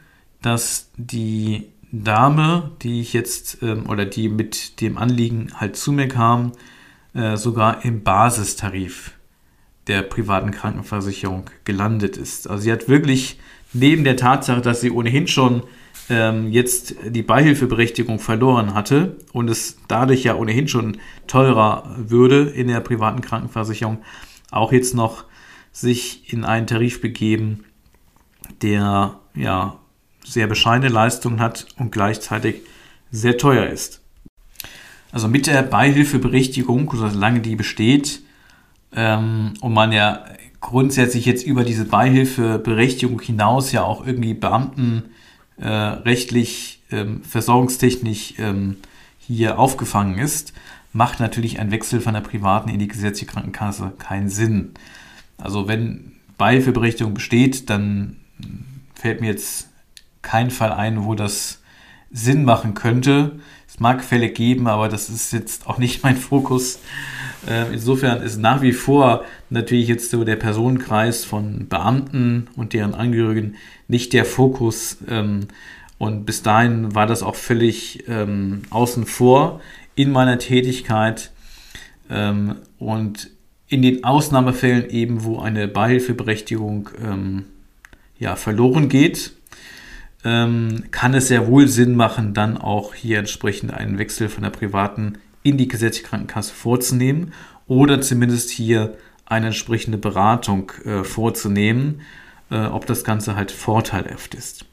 dass 0.42 0.90
die 0.98 1.68
Dame, 1.92 2.72
die 2.82 3.02
ich 3.02 3.14
jetzt 3.14 3.62
ähm, 3.62 3.90
oder 3.90 4.06
die 4.06 4.30
mit 4.30 4.82
dem 4.82 4.98
Anliegen 4.98 5.52
halt 5.56 5.76
zu 5.76 5.92
mir 5.92 6.08
kam, 6.08 6.54
äh, 7.14 7.36
sogar 7.38 7.84
im 7.84 8.04
Basistarif 8.04 9.12
der 9.88 10.02
privaten 10.04 10.52
Krankenversicherung 10.52 11.50
gelandet 11.66 12.18
ist. 12.18 12.50
Also 12.50 12.64
sie 12.64 12.72
hat 12.72 12.88
wirklich 12.88 13.40
neben 13.74 14.04
der 14.04 14.18
Tatsache, 14.18 14.62
dass 14.62 14.82
sie 14.82 14.92
ohnehin 14.92 15.28
schon 15.28 15.64
ähm, 16.10 16.52
jetzt 16.52 16.96
die 17.06 17.24
Beihilfeberechtigung 17.24 18.20
verloren 18.20 18.74
hatte 18.74 19.18
und 19.34 19.50
es 19.50 19.78
dadurch 19.88 20.24
ja 20.24 20.36
ohnehin 20.36 20.68
schon 20.68 20.98
teurer 21.28 21.96
würde 21.98 22.44
in 22.44 22.68
der 22.68 22.82
privaten 22.82 23.22
Krankenversicherung, 23.22 24.00
auch 24.52 24.72
jetzt 24.72 24.94
noch 24.94 25.26
sich 25.72 26.34
in 26.34 26.44
einen 26.44 26.68
Tarif 26.68 27.02
begeben, 27.02 27.64
der 28.62 29.20
ja 29.36 29.80
sehr 30.24 30.48
bescheidene 30.48 30.92
Leistungen 30.92 31.40
hat 31.40 31.66
und 31.78 31.92
gleichzeitig 31.92 32.62
sehr 33.12 33.38
teuer 33.38 33.68
ist. 33.68 34.02
Also 35.12 35.28
mit 35.28 35.48
der 35.48 35.62
Beihilfeberechtigung, 35.64 36.92
solange 36.94 37.42
die 37.42 37.56
besteht, 37.56 38.22
ähm, 38.94 39.54
und 39.62 39.74
man 39.74 39.92
ja 39.92 40.26
grundsätzlich 40.62 41.26
jetzt 41.26 41.46
über 41.46 41.64
diese 41.64 41.86
Beihilfeberechtigung 41.86 43.20
hinaus 43.20 43.72
ja 43.72 43.84
auch 43.84 44.06
irgendwie 44.06 44.34
Beamten 44.34 45.12
äh, 45.58 45.68
rechtlich, 45.68 46.82
ähm, 46.92 47.24
versorgungstechnisch 47.24 48.36
ähm, 48.38 48.78
hier 49.20 49.60
aufgefangen 49.60 50.18
ist, 50.18 50.54
macht 50.94 51.20
natürlich 51.20 51.60
ein 51.60 51.72
Wechsel 51.72 52.02
von 52.02 52.14
der 52.14 52.22
privaten 52.22 52.70
in 52.70 52.80
die 52.80 52.88
gesetzliche 52.88 53.32
Krankenkasse 53.32 53.94
keinen 53.98 54.30
Sinn. 54.30 54.72
Also 55.38 55.68
wenn 55.68 56.14
Beihilfeberechtigung 56.38 57.14
besteht, 57.14 57.70
dann 57.70 58.18
fällt 58.96 59.22
mir 59.22 59.28
jetzt 59.28 59.70
kein 60.22 60.52
Fall 60.52 60.72
ein, 60.72 61.06
wo 61.06 61.16
das 61.16 61.62
Sinn 62.12 62.44
machen 62.44 62.74
könnte. 62.74 63.40
Es 63.68 63.80
mag 63.80 64.04
Fälle 64.04 64.30
geben, 64.30 64.68
aber 64.68 64.90
das 64.90 65.10
ist 65.10 65.34
jetzt 65.34 65.68
auch 65.68 65.78
nicht 65.78 66.04
mein 66.04 66.18
Fokus. 66.18 66.80
Äh, 67.48 67.74
insofern 67.74 68.22
ist 68.22 68.38
nach 68.38 68.62
wie 68.62 68.74
vor 68.74 69.26
natürlich 69.50 69.88
jetzt 69.88 70.12
so 70.12 70.24
der 70.24 70.36
Personenkreis 70.36 71.26
von 71.26 71.68
Beamten 71.68 72.48
und 72.56 72.74
deren 72.74 72.94
Angehörigen 72.94 73.56
nicht 73.88 74.14
der 74.14 74.26
Fokus. 74.26 74.98
Ähm, 75.10 75.48
und 75.98 76.26
bis 76.26 76.44
dahin 76.44 76.94
war 76.96 77.08
das 77.08 77.24
auch 77.24 77.36
völlig 77.36 78.08
ähm, 78.08 78.64
außen 78.70 79.06
vor 79.06 79.62
in 79.96 80.12
meiner 80.12 80.38
Tätigkeit. 80.38 81.32
Ähm, 82.10 82.56
und 82.78 83.30
in 83.68 83.82
den 83.82 84.04
Ausnahmefällen 84.04 84.90
eben, 84.90 85.24
wo 85.24 85.40
eine 85.40 85.68
Beihilfeberechtigung 85.70 86.90
ja, 88.20 88.36
verloren 88.36 88.90
geht, 88.90 89.32
kann 90.22 91.14
es 91.14 91.30
sehr 91.30 91.48
wohl 91.48 91.70
Sinn 91.70 91.96
machen, 91.96 92.34
dann 92.34 92.58
auch 92.58 92.94
hier 92.94 93.20
entsprechend 93.20 93.74
einen 93.74 93.98
Wechsel 93.98 94.28
von 94.28 94.44
der 94.44 94.50
privaten 94.50 95.20
in 95.44 95.58
die 95.58 95.68
gesetzliche 95.68 96.08
Krankenkasse 96.08 96.54
vorzunehmen 96.54 97.34
oder 97.68 98.02
zumindest 98.02 98.50
hier 98.50 98.98
eine 99.26 99.48
entsprechende 99.48 99.98
Beratung 99.98 100.72
äh, 100.84 101.04
vorzunehmen, 101.04 102.02
äh, 102.50 102.66
ob 102.66 102.86
das 102.86 103.04
Ganze 103.04 103.36
halt 103.36 103.52
vorteilhaft 103.52 104.36
ist. 104.36 104.66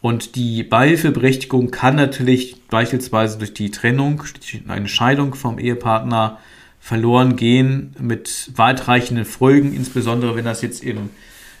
Und 0.00 0.36
die 0.36 0.62
Beihilfeberechtigung 0.62 1.70
kann 1.70 1.96
natürlich 1.96 2.60
beispielsweise 2.68 3.38
durch 3.38 3.54
die 3.54 3.70
Trennung, 3.70 4.22
eine 4.68 4.88
Scheidung 4.88 5.34
vom 5.34 5.58
Ehepartner 5.58 6.38
verloren 6.78 7.36
gehen 7.36 7.96
mit 7.98 8.50
weitreichenden 8.56 9.24
Folgen, 9.24 9.74
insbesondere 9.74 10.36
wenn 10.36 10.44
das 10.44 10.60
jetzt 10.60 10.84
im 10.84 11.08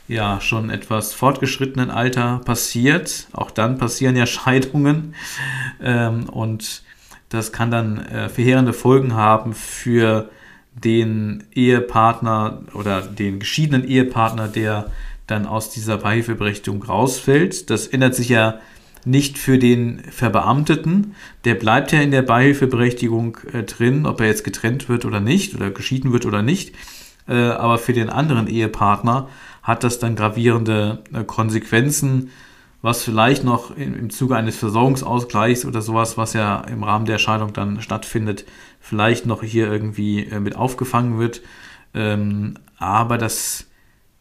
ja 0.08 0.40
schon 0.40 0.68
etwas 0.68 1.14
fortgeschrittenen 1.14 1.90
Alter 1.90 2.42
passiert. 2.44 3.28
Auch 3.32 3.50
dann 3.50 3.78
passieren 3.78 4.16
ja 4.16 4.26
Scheidungen 4.26 5.14
ähm, 5.80 6.28
und 6.28 6.82
das 7.28 7.52
kann 7.52 7.70
dann 7.70 7.98
äh, 7.98 8.28
verheerende 8.28 8.72
Folgen 8.72 9.14
haben 9.14 9.54
für 9.54 10.30
den 10.74 11.44
Ehepartner 11.52 12.62
oder 12.74 13.02
den 13.02 13.38
geschiedenen 13.38 13.86
Ehepartner, 13.86 14.48
der 14.48 14.90
dann 15.26 15.46
aus 15.46 15.70
dieser 15.70 15.98
Beihilfeberechtigung 15.98 16.82
rausfällt. 16.82 17.70
Das 17.70 17.86
ändert 17.86 18.14
sich 18.14 18.28
ja 18.28 18.60
nicht 19.04 19.38
für 19.38 19.58
den 19.58 20.00
Verbeamteten. 20.10 21.14
Der 21.44 21.54
bleibt 21.54 21.92
ja 21.92 22.00
in 22.00 22.10
der 22.10 22.22
Beihilfeberechtigung 22.22 23.38
äh, 23.52 23.62
drin, 23.62 24.06
ob 24.06 24.20
er 24.20 24.26
jetzt 24.26 24.44
getrennt 24.44 24.88
wird 24.88 25.04
oder 25.04 25.20
nicht 25.20 25.54
oder 25.54 25.70
geschieden 25.70 26.12
wird 26.12 26.26
oder 26.26 26.42
nicht. 26.42 26.74
Äh, 27.28 27.34
aber 27.34 27.78
für 27.78 27.92
den 27.92 28.10
anderen 28.10 28.46
Ehepartner 28.46 29.28
hat 29.62 29.84
das 29.84 29.98
dann 29.98 30.16
gravierende 30.16 31.02
äh, 31.12 31.24
Konsequenzen 31.24 32.30
was 32.84 33.02
vielleicht 33.02 33.44
noch 33.44 33.74
im 33.78 34.10
Zuge 34.10 34.36
eines 34.36 34.58
Versorgungsausgleichs 34.58 35.64
oder 35.64 35.80
sowas, 35.80 36.18
was 36.18 36.34
ja 36.34 36.60
im 36.64 36.82
Rahmen 36.82 37.06
der 37.06 37.16
Scheidung 37.16 37.54
dann 37.54 37.80
stattfindet, 37.80 38.44
vielleicht 38.78 39.24
noch 39.24 39.42
hier 39.42 39.72
irgendwie 39.72 40.26
äh, 40.26 40.38
mit 40.38 40.54
aufgefangen 40.54 41.18
wird. 41.18 41.40
Ähm, 41.94 42.58
aber 42.76 43.16
das 43.16 43.68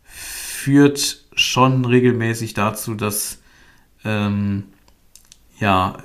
führt 0.06 1.26
schon 1.36 1.84
regelmäßig 1.84 2.54
dazu, 2.54 2.96
dass 2.96 3.42
ähm, 4.06 4.64
ja, 5.60 5.98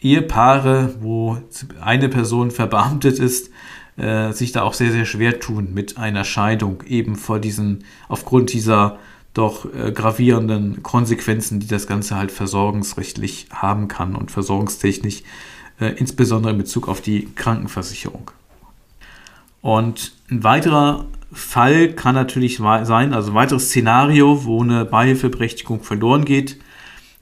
Ehepaare, 0.00 0.96
wo 0.98 1.38
eine 1.80 2.08
Person 2.08 2.50
verbeamtet 2.50 3.20
ist, 3.20 3.52
äh, 3.96 4.32
sich 4.32 4.50
da 4.50 4.62
auch 4.62 4.74
sehr, 4.74 4.90
sehr 4.90 5.04
schwer 5.04 5.38
tun 5.38 5.72
mit 5.72 5.96
einer 5.96 6.24
Scheidung, 6.24 6.82
eben 6.88 7.14
vor 7.14 7.38
diesen, 7.38 7.84
aufgrund 8.08 8.52
dieser 8.52 8.98
doch 9.36 9.66
äh, 9.74 9.92
gravierenden 9.92 10.82
Konsequenzen, 10.82 11.60
die 11.60 11.66
das 11.66 11.86
Ganze 11.86 12.16
halt 12.16 12.32
versorgungsrechtlich 12.32 13.48
haben 13.52 13.88
kann 13.88 14.14
und 14.14 14.30
versorgungstechnisch, 14.30 15.22
äh, 15.80 15.88
insbesondere 15.96 16.52
in 16.52 16.58
Bezug 16.58 16.88
auf 16.88 17.00
die 17.00 17.28
Krankenversicherung. 17.34 18.30
Und 19.60 20.12
ein 20.30 20.44
weiterer 20.44 21.06
Fall 21.32 21.92
kann 21.92 22.14
natürlich 22.14 22.58
sein, 22.58 23.12
also 23.12 23.32
ein 23.32 23.34
weiteres 23.34 23.66
Szenario, 23.66 24.44
wo 24.44 24.62
eine 24.62 24.84
Beihilfeberechtigung 24.84 25.82
verloren 25.82 26.24
geht, 26.24 26.58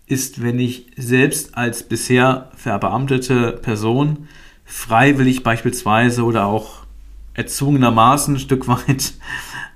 ist, 0.06 0.42
wenn 0.42 0.58
ich 0.58 0.86
selbst 0.96 1.56
als 1.56 1.82
bisher 1.82 2.50
verbeamtete 2.54 3.52
Person 3.52 4.28
freiwillig 4.64 5.42
beispielsweise 5.42 6.24
oder 6.24 6.46
auch 6.46 6.84
erzwungenermaßen 7.34 8.34
ein 8.34 8.38
Stück 8.40 8.68
weit 8.68 9.14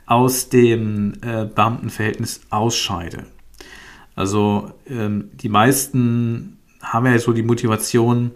aus 0.09 0.49
dem 0.49 1.13
äh, 1.21 1.45
Beamtenverhältnis 1.45 2.41
ausscheide. 2.49 3.27
Also 4.17 4.73
ähm, 4.89 5.31
die 5.35 5.51
meisten 5.51 6.59
haben 6.83 7.07
ja 7.07 7.19
so 7.19 7.33
die 7.33 7.43
Motivation, 7.43 8.31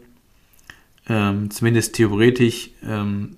ähm, 1.08 1.50
zumindest 1.50 1.94
theoretisch, 1.96 2.70
ähm, 2.86 3.36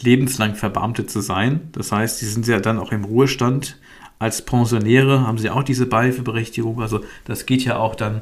lebenslang 0.00 0.56
verbeamtet 0.56 1.10
zu 1.10 1.20
sein. 1.20 1.70
Das 1.72 1.92
heißt, 1.92 2.18
sie 2.18 2.26
sind 2.26 2.46
ja 2.46 2.58
dann 2.58 2.78
auch 2.78 2.92
im 2.92 3.04
Ruhestand. 3.04 3.78
Als 4.18 4.42
Pensionäre 4.44 5.26
haben 5.26 5.38
sie 5.38 5.48
auch 5.48 5.62
diese 5.62 5.86
Beihilfeberechtigung. 5.86 6.82
Also 6.82 7.00
das 7.24 7.46
geht 7.46 7.64
ja 7.64 7.78
auch 7.78 7.94
dann 7.94 8.18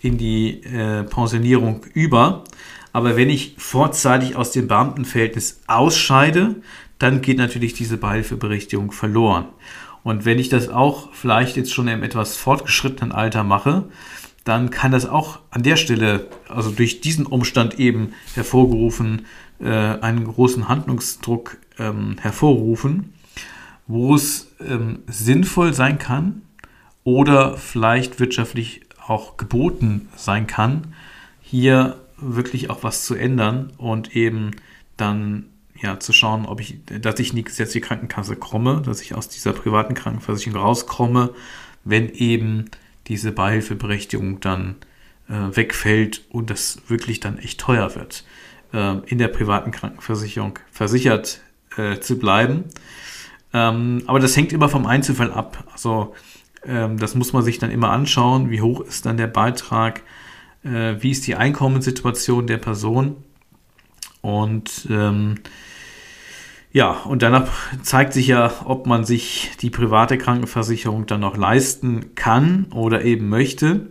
in 0.00 0.18
die 0.18 0.62
äh, 0.62 1.02
Pensionierung 1.02 1.84
über. 1.94 2.44
Aber 2.92 3.16
wenn 3.16 3.28
ich 3.28 3.56
vorzeitig 3.58 4.36
aus 4.36 4.52
dem 4.52 4.68
Beamtenverhältnis 4.68 5.60
ausscheide, 5.66 6.56
dann 7.02 7.20
geht 7.20 7.38
natürlich 7.38 7.74
diese 7.74 7.96
Beihilfeberechtigung 7.96 8.92
verloren. 8.92 9.46
Und 10.04 10.24
wenn 10.24 10.38
ich 10.38 10.48
das 10.48 10.68
auch 10.68 11.12
vielleicht 11.12 11.56
jetzt 11.56 11.72
schon 11.72 11.88
im 11.88 12.02
etwas 12.02 12.36
fortgeschrittenen 12.36 13.12
Alter 13.12 13.44
mache, 13.44 13.84
dann 14.44 14.70
kann 14.70 14.90
das 14.92 15.06
auch 15.06 15.40
an 15.50 15.62
der 15.62 15.76
Stelle, 15.76 16.28
also 16.48 16.70
durch 16.70 17.00
diesen 17.00 17.26
Umstand 17.26 17.78
eben 17.78 18.12
hervorgerufen, 18.34 19.26
äh, 19.60 19.68
einen 19.68 20.24
großen 20.24 20.68
Handlungsdruck 20.68 21.58
ähm, 21.78 22.16
hervorrufen, 22.20 23.14
wo 23.86 24.14
es 24.14 24.52
ähm, 24.60 25.00
sinnvoll 25.06 25.74
sein 25.74 25.98
kann 25.98 26.42
oder 27.04 27.56
vielleicht 27.56 28.18
wirtschaftlich 28.18 28.82
auch 29.06 29.36
geboten 29.36 30.08
sein 30.16 30.46
kann, 30.46 30.94
hier 31.40 31.96
wirklich 32.16 32.70
auch 32.70 32.82
was 32.82 33.04
zu 33.04 33.14
ändern 33.14 33.72
und 33.76 34.16
eben 34.16 34.52
dann 34.96 35.46
ja, 35.82 35.98
zu 35.98 36.12
schauen, 36.12 36.46
ob 36.46 36.60
ich, 36.60 36.78
dass 36.86 37.18
ich 37.18 37.30
in 37.30 37.36
die 37.36 37.44
gesetzliche 37.44 37.84
Krankenkasse 37.84 38.36
komme, 38.36 38.82
dass 38.84 39.02
ich 39.02 39.14
aus 39.14 39.28
dieser 39.28 39.52
privaten 39.52 39.94
Krankenversicherung 39.94 40.60
rauskomme, 40.60 41.30
wenn 41.84 42.08
eben 42.08 42.66
diese 43.08 43.32
Beihilfeberechtigung 43.32 44.40
dann 44.40 44.76
äh, 45.28 45.56
wegfällt 45.56 46.24
und 46.30 46.50
das 46.50 46.82
wirklich 46.86 47.18
dann 47.18 47.38
echt 47.38 47.60
teuer 47.60 47.94
wird, 47.96 48.24
äh, 48.72 48.98
in 49.06 49.18
der 49.18 49.28
privaten 49.28 49.72
Krankenversicherung 49.72 50.58
versichert 50.70 51.40
äh, 51.76 51.98
zu 51.98 52.18
bleiben. 52.18 52.64
Ähm, 53.52 54.04
aber 54.06 54.20
das 54.20 54.36
hängt 54.36 54.52
immer 54.52 54.68
vom 54.68 54.86
Einzelfall 54.86 55.32
ab. 55.32 55.64
Also 55.72 56.14
ähm, 56.64 56.96
das 56.96 57.16
muss 57.16 57.32
man 57.32 57.42
sich 57.42 57.58
dann 57.58 57.72
immer 57.72 57.90
anschauen, 57.90 58.50
wie 58.50 58.60
hoch 58.60 58.80
ist 58.82 59.04
dann 59.04 59.16
der 59.16 59.26
Beitrag, 59.26 60.02
äh, 60.62 60.94
wie 61.00 61.10
ist 61.10 61.26
die 61.26 61.34
Einkommenssituation 61.34 62.46
der 62.46 62.58
Person 62.58 63.16
und 64.20 64.86
ähm, 64.88 65.40
ja, 66.72 66.92
und 67.04 67.22
danach 67.22 67.48
zeigt 67.82 68.14
sich 68.14 68.28
ja, 68.28 68.50
ob 68.64 68.86
man 68.86 69.04
sich 69.04 69.50
die 69.60 69.68
private 69.68 70.16
Krankenversicherung 70.16 71.06
dann 71.06 71.20
noch 71.20 71.36
leisten 71.36 72.14
kann 72.14 72.66
oder 72.72 73.04
eben 73.04 73.28
möchte, 73.28 73.90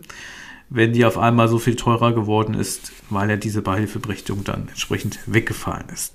wenn 0.68 0.92
die 0.92 1.04
auf 1.04 1.16
einmal 1.16 1.48
so 1.48 1.58
viel 1.58 1.76
teurer 1.76 2.12
geworden 2.12 2.54
ist, 2.54 2.92
weil 3.08 3.30
ja 3.30 3.36
diese 3.36 3.62
Beihilfeberechtigung 3.62 4.42
dann 4.42 4.68
entsprechend 4.68 5.20
weggefallen 5.26 5.88
ist. 5.92 6.14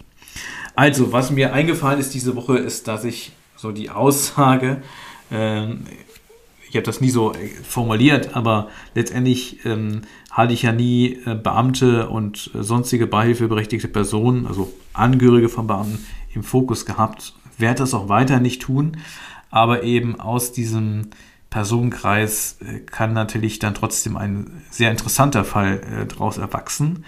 Also, 0.75 1.13
was 1.13 1.31
mir 1.31 1.53
eingefallen 1.53 1.99
ist 1.99 2.13
diese 2.13 2.35
Woche, 2.35 2.57
ist, 2.57 2.87
dass 2.87 3.05
ich 3.05 3.31
so 3.55 3.71
die 3.71 3.89
Aussage, 3.89 4.81
äh, 5.31 5.67
ich 6.69 6.75
habe 6.75 6.83
das 6.83 6.99
nie 6.99 7.09
so 7.09 7.33
äh, 7.33 7.47
formuliert, 7.63 8.35
aber 8.35 8.69
letztendlich 8.93 9.65
ähm, 9.65 10.01
halte 10.31 10.53
ich 10.53 10.63
ja 10.63 10.73
nie 10.73 11.19
äh, 11.25 11.33
Beamte 11.35 12.09
und 12.09 12.51
äh, 12.53 12.61
sonstige 12.61 13.07
beihilfeberechtigte 13.07 13.87
Personen, 13.87 14.45
also 14.45 14.71
Angehörige 14.93 15.49
von 15.49 15.65
Beamten, 15.65 16.05
im 16.37 16.43
Fokus 16.43 16.85
gehabt. 16.85 17.33
Werde 17.57 17.79
das 17.79 17.93
auch 17.93 18.07
weiter 18.07 18.39
nicht 18.39 18.61
tun, 18.61 18.97
aber 19.49 19.83
eben 19.83 20.19
aus 20.19 20.51
diesem 20.51 21.09
Personenkreis 21.49 22.57
äh, 22.61 22.79
kann 22.79 23.13
natürlich 23.13 23.59
dann 23.59 23.73
trotzdem 23.73 24.17
ein 24.17 24.61
sehr 24.69 24.91
interessanter 24.91 25.43
Fall 25.43 25.81
äh, 25.81 26.05
daraus 26.05 26.37
erwachsen, 26.37 27.05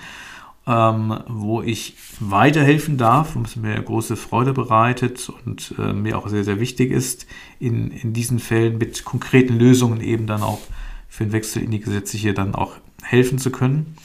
ähm, 0.65 1.20
wo 1.28 1.62
ich 1.62 1.96
weiterhelfen 2.20 2.98
darf, 2.98 3.36
was 3.36 3.56
mir 3.56 3.82
große 3.82 4.15
Freude 4.15 4.54
bereitet 4.54 5.32
und 5.46 5.76
äh, 5.78 5.94
mir 5.94 6.18
auch 6.18 6.28
sehr, 6.28 6.44
sehr 6.44 6.60
wichtig 6.60 6.92
ist, 6.92 7.28
in, 7.60 7.92
in 7.92 8.13
diesen 8.13 8.39
Fällen 8.39 8.78
mit 8.78 9.04
konkreten 9.06 9.58
Lösungen 9.58 10.02
eben 10.02 10.26
dann 10.26 10.42
auch 10.42 10.62
für 11.10 11.26
den 11.26 11.34
Wechsel 11.34 11.62
in 11.62 11.72
die 11.72 11.80
gesetzliche 11.80 12.34
dann 12.34 12.56
auch 12.56 12.74
helfen 13.04 13.39
zu 13.39 13.52
können. 13.52 13.98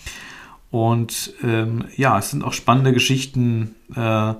Und 0.70 1.34
ähm, 1.44 1.84
ja, 1.96 2.18
es 2.18 2.30
sind 2.30 2.42
auch 2.42 2.52
spannende 2.52 2.92
Geschichten, 2.92 3.76
äh, 3.94 4.34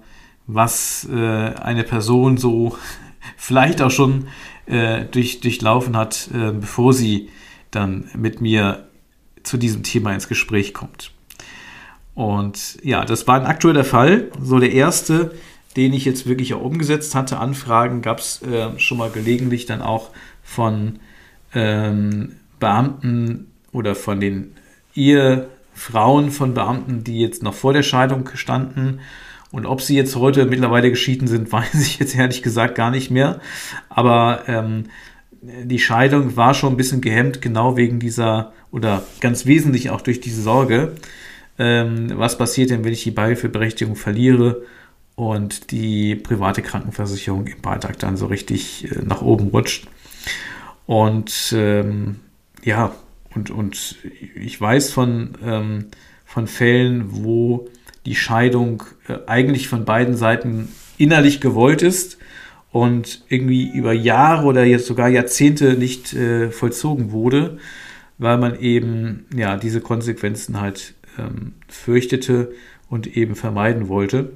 was 0.47 1.09
äh, 1.11 1.15
eine 1.15 1.85
Person 1.85 2.37
so 2.37 2.77
vielleicht 3.37 3.83
auch 3.83 3.91
schon 3.91 4.27
äh, 4.67 5.05
durch, 5.05 5.41
durchlaufen 5.41 5.97
hat, 5.97 6.29
äh, 6.35 6.53
bevor 6.53 6.93
sie 6.93 7.31
dann 7.71 8.09
mit 8.17 8.41
mir 8.41 8.89
zu 9.43 9.57
diesem 9.57 9.83
Thema 9.83 10.13
ins 10.15 10.29
Gespräch 10.29 10.73
kommt. 10.75 11.13
Und 12.15 12.79
ja, 12.83 13.05
das 13.05 13.27
war 13.27 13.41
ein 13.41 13.47
aktueller 13.47 13.85
Fall. 13.85 14.31
So 14.41 14.59
der 14.59 14.73
erste, 14.73 15.35
den 15.77 15.93
ich 15.93 16.05
jetzt 16.05 16.27
wirklich 16.27 16.55
auch 16.55 16.63
umgesetzt 16.63 17.15
hatte. 17.15 17.39
Anfragen 17.39 18.03
gab 18.03 18.21
es 18.21 18.41
äh, 18.43 18.79
schon 18.79 18.99
mal 18.99 19.11
gelegentlich 19.11 19.67
dann 19.67 19.83
auch 19.83 20.11
von 20.43 21.01
ähm, 21.55 22.37
Beamten 22.61 23.51
oder 23.73 23.95
von 23.95 24.21
den 24.21 24.55
Ehefrauen 24.95 26.31
von 26.31 26.55
Beamten, 26.55 27.03
die 27.03 27.19
jetzt 27.19 27.43
noch 27.43 27.55
vor 27.55 27.73
der 27.73 27.83
Scheidung 27.83 28.31
standen 28.35 29.01
und 29.55 29.67
ob 29.67 29.81
sie 29.81 29.95
jetzt 29.95 30.17
heute 30.17 30.47
mittlerweile 30.47 30.91
geschieden 30.91 31.29
sind, 31.29 31.53
weiß 31.53 31.81
ich 31.81 32.01
jetzt 32.01 32.17
ehrlich 32.17 32.43
gesagt 32.43 32.75
gar 32.75 32.91
nicht 32.91 33.13
mehr. 33.13 33.41
Aber 33.89 34.43
ähm, 34.49 34.87
die 35.43 35.79
Scheidung 35.79 36.37
war 36.37 36.55
schon 36.55 36.73
ein 36.73 36.77
bisschen 36.77 37.01
gehemmt, 37.01 37.41
genau 37.41 37.77
wegen 37.77 38.01
dieser 38.01 38.53
oder 38.73 39.05
ganz 39.21 39.47
wesentlich 39.47 39.91
auch 39.91 40.01
durch 40.01 40.21
diese 40.21 40.43
Sorge. 40.43 40.97
Ähm, 41.57 42.15
was 42.17 42.37
passiert 42.37 42.71
denn, 42.71 42.85
wenn 42.85 42.93
ich 42.93 43.05
die 43.05 43.13
Beihilfeberechtigung 43.13 43.95
verliere 43.95 44.63
und 45.15 45.71
die 45.71 46.17
private 46.17 46.61
Krankenversicherung 46.61 47.47
im 47.47 47.61
Beitrag 47.61 47.97
dann 48.01 48.17
so 48.17 48.27
richtig 48.27 48.91
äh, 48.91 49.03
nach 49.05 49.23
oben 49.23 49.51
rutscht? 49.51 49.87
Und 50.87 51.55
ähm, 51.57 52.17
ja, 52.65 52.93
und, 53.37 53.51
und 53.51 53.99
ich 54.35 54.61
weiß 54.61 54.91
von, 54.91 55.39
ähm, 55.45 55.87
von 56.25 56.49
Fällen, 56.49 57.05
wo 57.11 57.69
die 58.07 58.15
Scheidung 58.15 58.83
äh, 59.09 59.19
eigentlich 59.27 59.69
von 59.69 59.85
beiden 59.85 60.17
Seiten 60.17 60.69
innerlich 60.99 61.41
gewollt 61.41 61.83
ist 61.83 62.19
und 62.71 63.25
irgendwie 63.29 63.71
über 63.71 63.93
Jahre 63.93 64.47
oder 64.47 64.65
jetzt 64.65 64.87
sogar 64.87 65.09
Jahrzehnte 65.09 65.75
nicht 65.75 66.13
äh, 66.13 66.51
vollzogen 66.51 67.13
wurde, 67.13 67.59
weil 68.19 68.39
man 68.39 68.59
eben 68.59 69.27
ja 69.35 69.57
diese 69.57 69.81
Konsequenzen 69.81 70.61
halt 70.61 70.95
ähm, 71.19 71.55
fürchtete 71.69 72.53
und 72.89 73.17
eben 73.17 73.35
vermeiden 73.35 73.89
wollte 73.89 74.33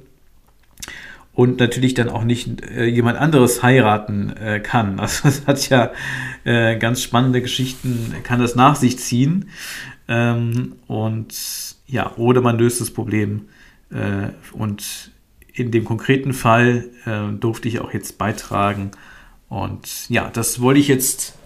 und 1.39 1.57
natürlich 1.57 1.93
dann 1.93 2.09
auch 2.09 2.25
nicht 2.25 2.61
äh, 2.69 2.83
jemand 2.83 3.17
anderes 3.17 3.63
heiraten 3.63 4.35
äh, 4.35 4.59
kann. 4.59 4.99
Also 4.99 5.21
das 5.23 5.47
hat 5.47 5.69
ja 5.69 5.91
äh, 6.43 6.77
ganz 6.77 7.01
spannende 7.01 7.41
Geschichten, 7.41 8.13
kann 8.23 8.41
das 8.41 8.55
nach 8.55 8.75
sich 8.75 8.99
ziehen. 8.99 9.49
Ähm, 10.09 10.73
und 10.87 11.33
ja, 11.87 12.11
oder 12.17 12.41
man 12.41 12.57
löst 12.57 12.81
das 12.81 12.91
Problem 12.91 13.47
und 14.53 15.11
in 15.59 15.71
dem 15.71 15.85
konkreten 15.85 16.33
Fall 16.33 16.89
äh, 17.05 17.33
durfte 17.37 17.67
ich 17.67 17.79
auch 17.79 17.93
jetzt 17.93 18.17
beitragen. 18.17 18.91
Und 19.49 20.09
ja, 20.09 20.29
das 20.29 20.61
wollte 20.61 20.79
ich 20.79 20.87
jetzt 20.87 21.37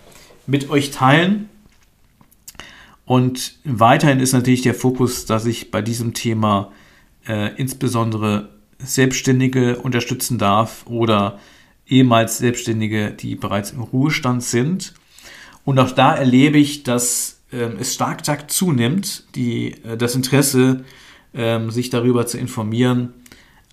mit 0.45 0.69
euch 0.69 0.91
teilen. 0.91 1.49
Und 3.06 3.58
weiterhin 3.63 4.19
ist 4.19 4.34
natürlich 4.34 4.62
der 4.62 4.75
Fokus, 4.75 5.25
dass 5.25 5.45
ich 5.45 5.71
bei 5.71 5.82
diesem 5.82 6.13
Thema 6.13 6.71
äh, 7.27 7.56
insbesondere 7.56 8.49
Selbstständige 8.77 9.77
unterstützen 9.79 10.38
darf 10.38 10.86
oder 10.86 11.39
ehemals 11.88 12.38
Selbstständige, 12.38 13.12
die 13.12 13.36
bereits 13.36 13.71
im 13.71 13.82
Ruhestand 13.82 14.43
sind. 14.43 14.93
Und 15.65 15.79
auch 15.79 15.91
da 15.91 16.15
erlebe 16.15 16.58
ich, 16.58 16.84
dass 16.84 17.41
äh, 17.51 17.58
es 17.79 17.93
stark, 17.93 18.21
stark 18.21 18.51
zunimmt, 18.51 19.25
die, 19.36 19.75
äh, 19.84 19.97
das 19.97 20.15
Interesse 20.15 20.84
ähm, 21.34 21.72
sich 21.72 21.89
darüber 21.89 22.26
zu 22.26 22.38
informieren, 22.38 23.13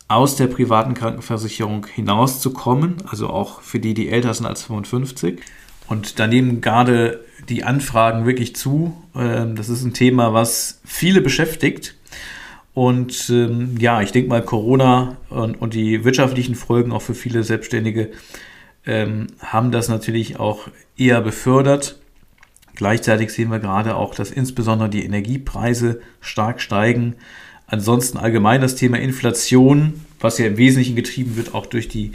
aus 0.08 0.36
der 0.36 0.48
privaten 0.48 0.94
Krankenversicherung 0.94 1.86
hinauszukommen, 1.86 2.96
also 3.08 3.28
auch 3.28 3.60
für 3.62 3.78
die, 3.78 3.94
die 3.94 4.08
älter 4.08 4.34
sind 4.34 4.46
als 4.46 4.64
55. 4.64 5.40
Und 5.86 6.18
da 6.18 6.26
nehmen 6.26 6.60
gerade 6.60 7.24
die 7.48 7.64
Anfragen 7.64 8.26
wirklich 8.26 8.56
zu. 8.56 8.96
Ähm, 9.14 9.56
das 9.56 9.68
ist 9.68 9.84
ein 9.84 9.94
Thema, 9.94 10.32
was 10.32 10.80
viele 10.84 11.20
beschäftigt. 11.20 11.94
Und 12.74 13.28
ähm, 13.30 13.76
ja, 13.78 14.00
ich 14.00 14.12
denke 14.12 14.28
mal, 14.28 14.42
Corona 14.42 15.16
und, 15.28 15.60
und, 15.60 15.74
die 15.74 16.04
wirtschaftlichen 16.04 16.54
Folgen 16.54 16.92
auch 16.92 17.02
für 17.02 17.14
viele 17.14 17.42
Selbstständige 17.42 18.10
ähm, 18.86 19.26
haben 19.40 19.72
das 19.72 19.88
natürlich 19.88 20.38
auch 20.38 20.68
eher 20.96 21.20
befördert. 21.20 22.00
Gleichzeitig 22.74 23.32
sehen 23.32 23.50
wir 23.50 23.58
gerade 23.58 23.96
auch, 23.96 24.14
dass 24.14 24.30
insbesondere 24.30 24.88
die 24.88 25.04
Energiepreise 25.04 26.00
stark 26.20 26.60
steigen. 26.60 27.16
Ansonsten 27.70 28.18
allgemein 28.18 28.60
das 28.60 28.74
Thema 28.74 28.98
Inflation, 28.98 30.04
was 30.18 30.38
ja 30.38 30.46
im 30.46 30.56
Wesentlichen 30.56 30.96
getrieben 30.96 31.36
wird, 31.36 31.54
auch 31.54 31.66
durch 31.66 31.86
die 31.86 32.10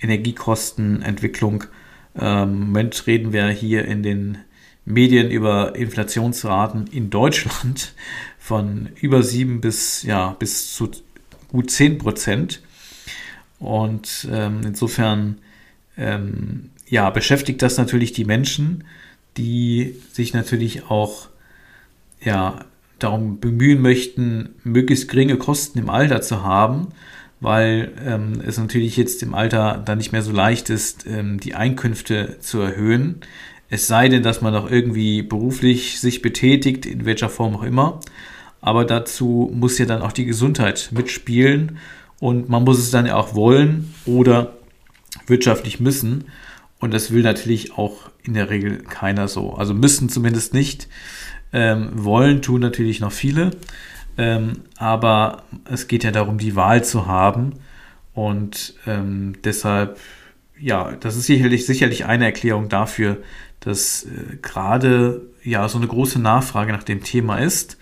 Energiekostenentwicklung. 0.00 1.64
Ähm, 2.16 2.52
Im 2.52 2.60
Moment 2.66 3.06
reden 3.08 3.32
wir 3.32 3.48
hier 3.48 3.84
in 3.86 4.04
den 4.04 4.38
Medien 4.84 5.32
über 5.32 5.74
Inflationsraten 5.74 6.86
in 6.86 7.10
Deutschland 7.10 7.92
von 8.38 8.90
über 9.00 9.24
7 9.24 9.60
bis, 9.60 10.04
ja, 10.04 10.36
bis 10.38 10.74
zu 10.74 10.90
gut 11.48 11.72
10 11.72 11.98
Prozent. 11.98 12.62
Und 13.58 14.28
ähm, 14.30 14.60
insofern 14.64 15.38
ähm, 15.98 16.70
ja, 16.86 17.10
beschäftigt 17.10 17.62
das 17.62 17.78
natürlich 17.78 18.12
die 18.12 18.24
Menschen, 18.24 18.84
die 19.36 19.96
sich 20.12 20.34
natürlich 20.34 20.84
auch 20.84 21.28
ja, 22.22 22.64
darum 23.02 23.40
bemühen 23.40 23.82
möchten, 23.82 24.50
möglichst 24.62 25.08
geringe 25.08 25.36
Kosten 25.36 25.78
im 25.78 25.90
Alter 25.90 26.20
zu 26.22 26.42
haben, 26.44 26.88
weil 27.40 27.92
ähm, 28.04 28.40
es 28.46 28.58
natürlich 28.58 28.96
jetzt 28.96 29.22
im 29.22 29.34
Alter 29.34 29.82
dann 29.84 29.98
nicht 29.98 30.12
mehr 30.12 30.22
so 30.22 30.32
leicht 30.32 30.70
ist, 30.70 31.06
ähm, 31.06 31.40
die 31.40 31.54
Einkünfte 31.54 32.36
zu 32.40 32.60
erhöhen. 32.60 33.20
Es 33.68 33.86
sei 33.86 34.08
denn, 34.08 34.22
dass 34.22 34.40
man 34.40 34.52
noch 34.52 34.70
irgendwie 34.70 35.22
beruflich 35.22 36.00
sich 36.00 36.22
betätigt, 36.22 36.86
in 36.86 37.04
welcher 37.04 37.28
Form 37.28 37.56
auch 37.56 37.62
immer. 37.62 38.00
Aber 38.60 38.84
dazu 38.84 39.50
muss 39.54 39.78
ja 39.78 39.86
dann 39.86 40.02
auch 40.02 40.12
die 40.12 40.26
Gesundheit 40.26 40.90
mitspielen 40.92 41.78
und 42.18 42.48
man 42.48 42.64
muss 42.64 42.78
es 42.78 42.90
dann 42.90 43.06
ja 43.06 43.16
auch 43.16 43.34
wollen 43.34 43.94
oder 44.04 44.54
wirtschaftlich 45.26 45.80
müssen. 45.80 46.24
Und 46.78 46.92
das 46.92 47.10
will 47.10 47.22
natürlich 47.22 47.78
auch 47.78 48.10
in 48.22 48.34
der 48.34 48.50
Regel 48.50 48.78
keiner 48.78 49.28
so. 49.28 49.54
Also 49.54 49.74
müssen 49.74 50.08
zumindest 50.08 50.54
nicht. 50.54 50.88
Ähm, 51.52 51.90
wollen 51.92 52.42
tun 52.42 52.60
natürlich 52.60 53.00
noch 53.00 53.12
viele. 53.12 53.50
Ähm, 54.18 54.62
aber 54.76 55.44
es 55.64 55.88
geht 55.88 56.04
ja 56.04 56.10
darum, 56.10 56.38
die 56.38 56.56
Wahl 56.56 56.84
zu 56.84 57.06
haben. 57.06 57.54
Und 58.12 58.74
ähm, 58.86 59.34
deshalb, 59.44 59.98
ja, 60.58 60.92
das 61.00 61.16
ist 61.16 61.26
sicherlich, 61.26 61.66
sicherlich 61.66 62.04
eine 62.04 62.26
Erklärung 62.26 62.68
dafür, 62.68 63.18
dass 63.60 64.04
äh, 64.04 64.36
gerade 64.42 65.22
ja 65.42 65.68
so 65.68 65.78
eine 65.78 65.86
große 65.86 66.18
Nachfrage 66.18 66.72
nach 66.72 66.82
dem 66.82 67.02
Thema 67.02 67.38
ist. 67.38 67.78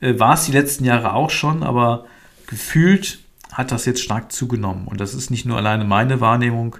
Äh, 0.00 0.18
war 0.18 0.34
es 0.34 0.44
die 0.44 0.52
letzten 0.52 0.84
Jahre 0.84 1.14
auch 1.14 1.30
schon, 1.30 1.62
aber 1.62 2.06
gefühlt 2.46 3.20
hat 3.52 3.72
das 3.72 3.86
jetzt 3.86 4.02
stark 4.02 4.32
zugenommen. 4.32 4.86
Und 4.86 5.00
das 5.00 5.14
ist 5.14 5.30
nicht 5.30 5.46
nur 5.46 5.56
alleine 5.56 5.84
meine 5.84 6.20
Wahrnehmung, 6.20 6.76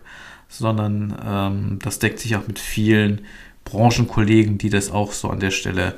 sondern 0.48 1.16
ähm, 1.24 1.78
das 1.82 1.98
deckt 1.98 2.18
sich 2.18 2.36
auch 2.36 2.46
mit 2.46 2.58
vielen 2.58 3.22
Branchenkollegen, 3.64 4.58
die 4.58 4.70
das 4.70 4.90
auch 4.90 5.12
so 5.12 5.30
an 5.30 5.40
der 5.40 5.50
Stelle 5.50 5.94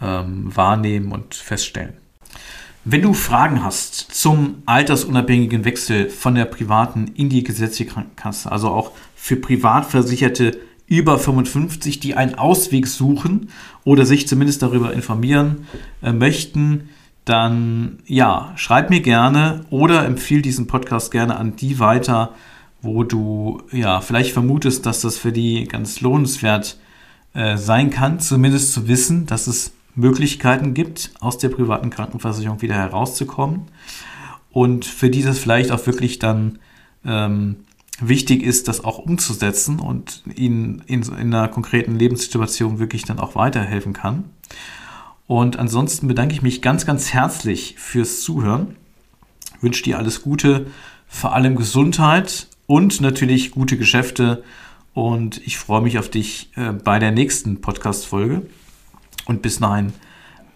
ähm, 0.00 0.54
wahrnehmen 0.54 1.12
und 1.12 1.34
feststellen. 1.34 1.94
Wenn 2.84 3.02
du 3.02 3.12
Fragen 3.12 3.62
hast 3.64 3.94
zum 3.94 4.62
altersunabhängigen 4.64 5.64
Wechsel 5.64 6.08
von 6.08 6.34
der 6.34 6.46
privaten 6.46 7.08
in 7.14 7.28
die 7.28 7.44
gesetzliche 7.44 7.90
Krankenkasse, 7.90 8.50
also 8.50 8.68
auch 8.68 8.92
für 9.14 9.36
Privatversicherte 9.36 10.58
über 10.86 11.18
55, 11.18 12.00
die 12.00 12.14
einen 12.14 12.36
Ausweg 12.36 12.86
suchen 12.86 13.50
oder 13.84 14.06
sich 14.06 14.26
zumindest 14.26 14.62
darüber 14.62 14.92
informieren 14.92 15.66
äh, 16.02 16.12
möchten, 16.12 16.88
dann 17.26 17.98
ja, 18.06 18.52
schreib 18.56 18.88
mir 18.88 19.00
gerne 19.00 19.66
oder 19.68 20.06
empfehle 20.06 20.40
diesen 20.40 20.66
Podcast 20.66 21.10
gerne 21.10 21.36
an 21.36 21.56
die 21.56 21.78
weiter, 21.78 22.34
wo 22.80 23.04
du 23.04 23.62
ja 23.70 24.00
vielleicht 24.00 24.32
vermutest, 24.32 24.86
dass 24.86 25.02
das 25.02 25.18
für 25.18 25.32
die 25.32 25.64
ganz 25.64 26.00
lohnenswert 26.00 26.78
äh, 27.34 27.58
sein 27.58 27.90
kann, 27.90 28.18
zumindest 28.18 28.72
zu 28.72 28.88
wissen, 28.88 29.26
dass 29.26 29.46
es 29.46 29.72
Möglichkeiten 29.98 30.74
gibt, 30.74 31.10
aus 31.20 31.38
der 31.38 31.48
privaten 31.48 31.90
Krankenversicherung 31.90 32.62
wieder 32.62 32.76
herauszukommen 32.76 33.66
und 34.50 34.84
für 34.84 35.10
die 35.10 35.22
das 35.22 35.38
vielleicht 35.38 35.72
auch 35.72 35.86
wirklich 35.86 36.18
dann 36.18 36.60
ähm, 37.04 37.64
wichtig 38.00 38.42
ist, 38.42 38.68
das 38.68 38.84
auch 38.84 38.98
umzusetzen 38.98 39.80
und 39.80 40.22
ihnen 40.34 40.82
in, 40.86 41.02
in 41.02 41.34
einer 41.34 41.48
konkreten 41.48 41.98
Lebenssituation 41.98 42.78
wirklich 42.78 43.04
dann 43.04 43.18
auch 43.18 43.34
weiterhelfen 43.34 43.92
kann. 43.92 44.24
Und 45.26 45.58
ansonsten 45.58 46.06
bedanke 46.06 46.32
ich 46.32 46.42
mich 46.42 46.62
ganz, 46.62 46.86
ganz 46.86 47.12
herzlich 47.12 47.74
fürs 47.76 48.22
Zuhören. 48.22 48.76
wünsche 49.60 49.82
dir 49.82 49.98
alles 49.98 50.22
Gute, 50.22 50.68
vor 51.08 51.34
allem 51.34 51.56
Gesundheit 51.56 52.46
und 52.66 53.00
natürlich 53.00 53.50
gute 53.50 53.76
Geschäfte. 53.76 54.44
Und 54.94 55.44
ich 55.44 55.58
freue 55.58 55.82
mich 55.82 55.98
auf 55.98 56.08
dich 56.08 56.50
äh, 56.54 56.72
bei 56.72 56.98
der 56.98 57.10
nächsten 57.10 57.60
Podcast-Folge. 57.60 58.46
Und 59.28 59.42
bis 59.42 59.60
dahin 59.60 59.92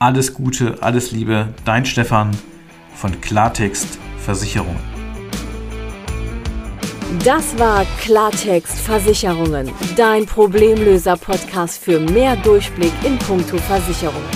alles 0.00 0.34
Gute, 0.34 0.78
alles 0.80 1.12
Liebe. 1.12 1.54
Dein 1.64 1.84
Stefan 1.84 2.32
von 2.96 3.20
Klartext 3.20 3.98
Versicherungen. 4.18 4.92
Das 7.24 7.56
war 7.58 7.84
Klartext 8.00 8.78
Versicherungen, 8.78 9.70
dein 9.96 10.24
Problemlöser-Podcast 10.24 11.84
für 11.84 12.00
mehr 12.00 12.36
Durchblick 12.36 12.92
in 13.04 13.18
puncto 13.18 13.58
Versicherungen. 13.58 14.30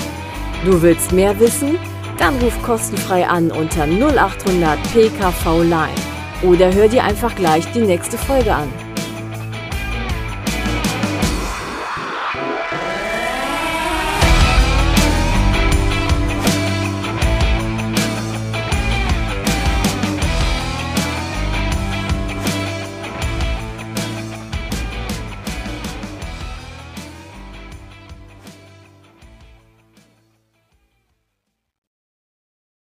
Du 0.64 0.80
willst 0.82 1.10
mehr 1.12 1.38
wissen? 1.40 1.78
Dann 2.18 2.36
ruf 2.36 2.62
kostenfrei 2.62 3.26
an 3.26 3.50
unter 3.50 3.86
0800 3.86 4.78
PKV 4.92 5.62
Line 5.62 5.94
oder 6.42 6.72
hör 6.72 6.88
dir 6.88 7.02
einfach 7.02 7.34
gleich 7.34 7.64
die 7.72 7.80
nächste 7.80 8.18
Folge 8.18 8.54
an. 8.54 8.85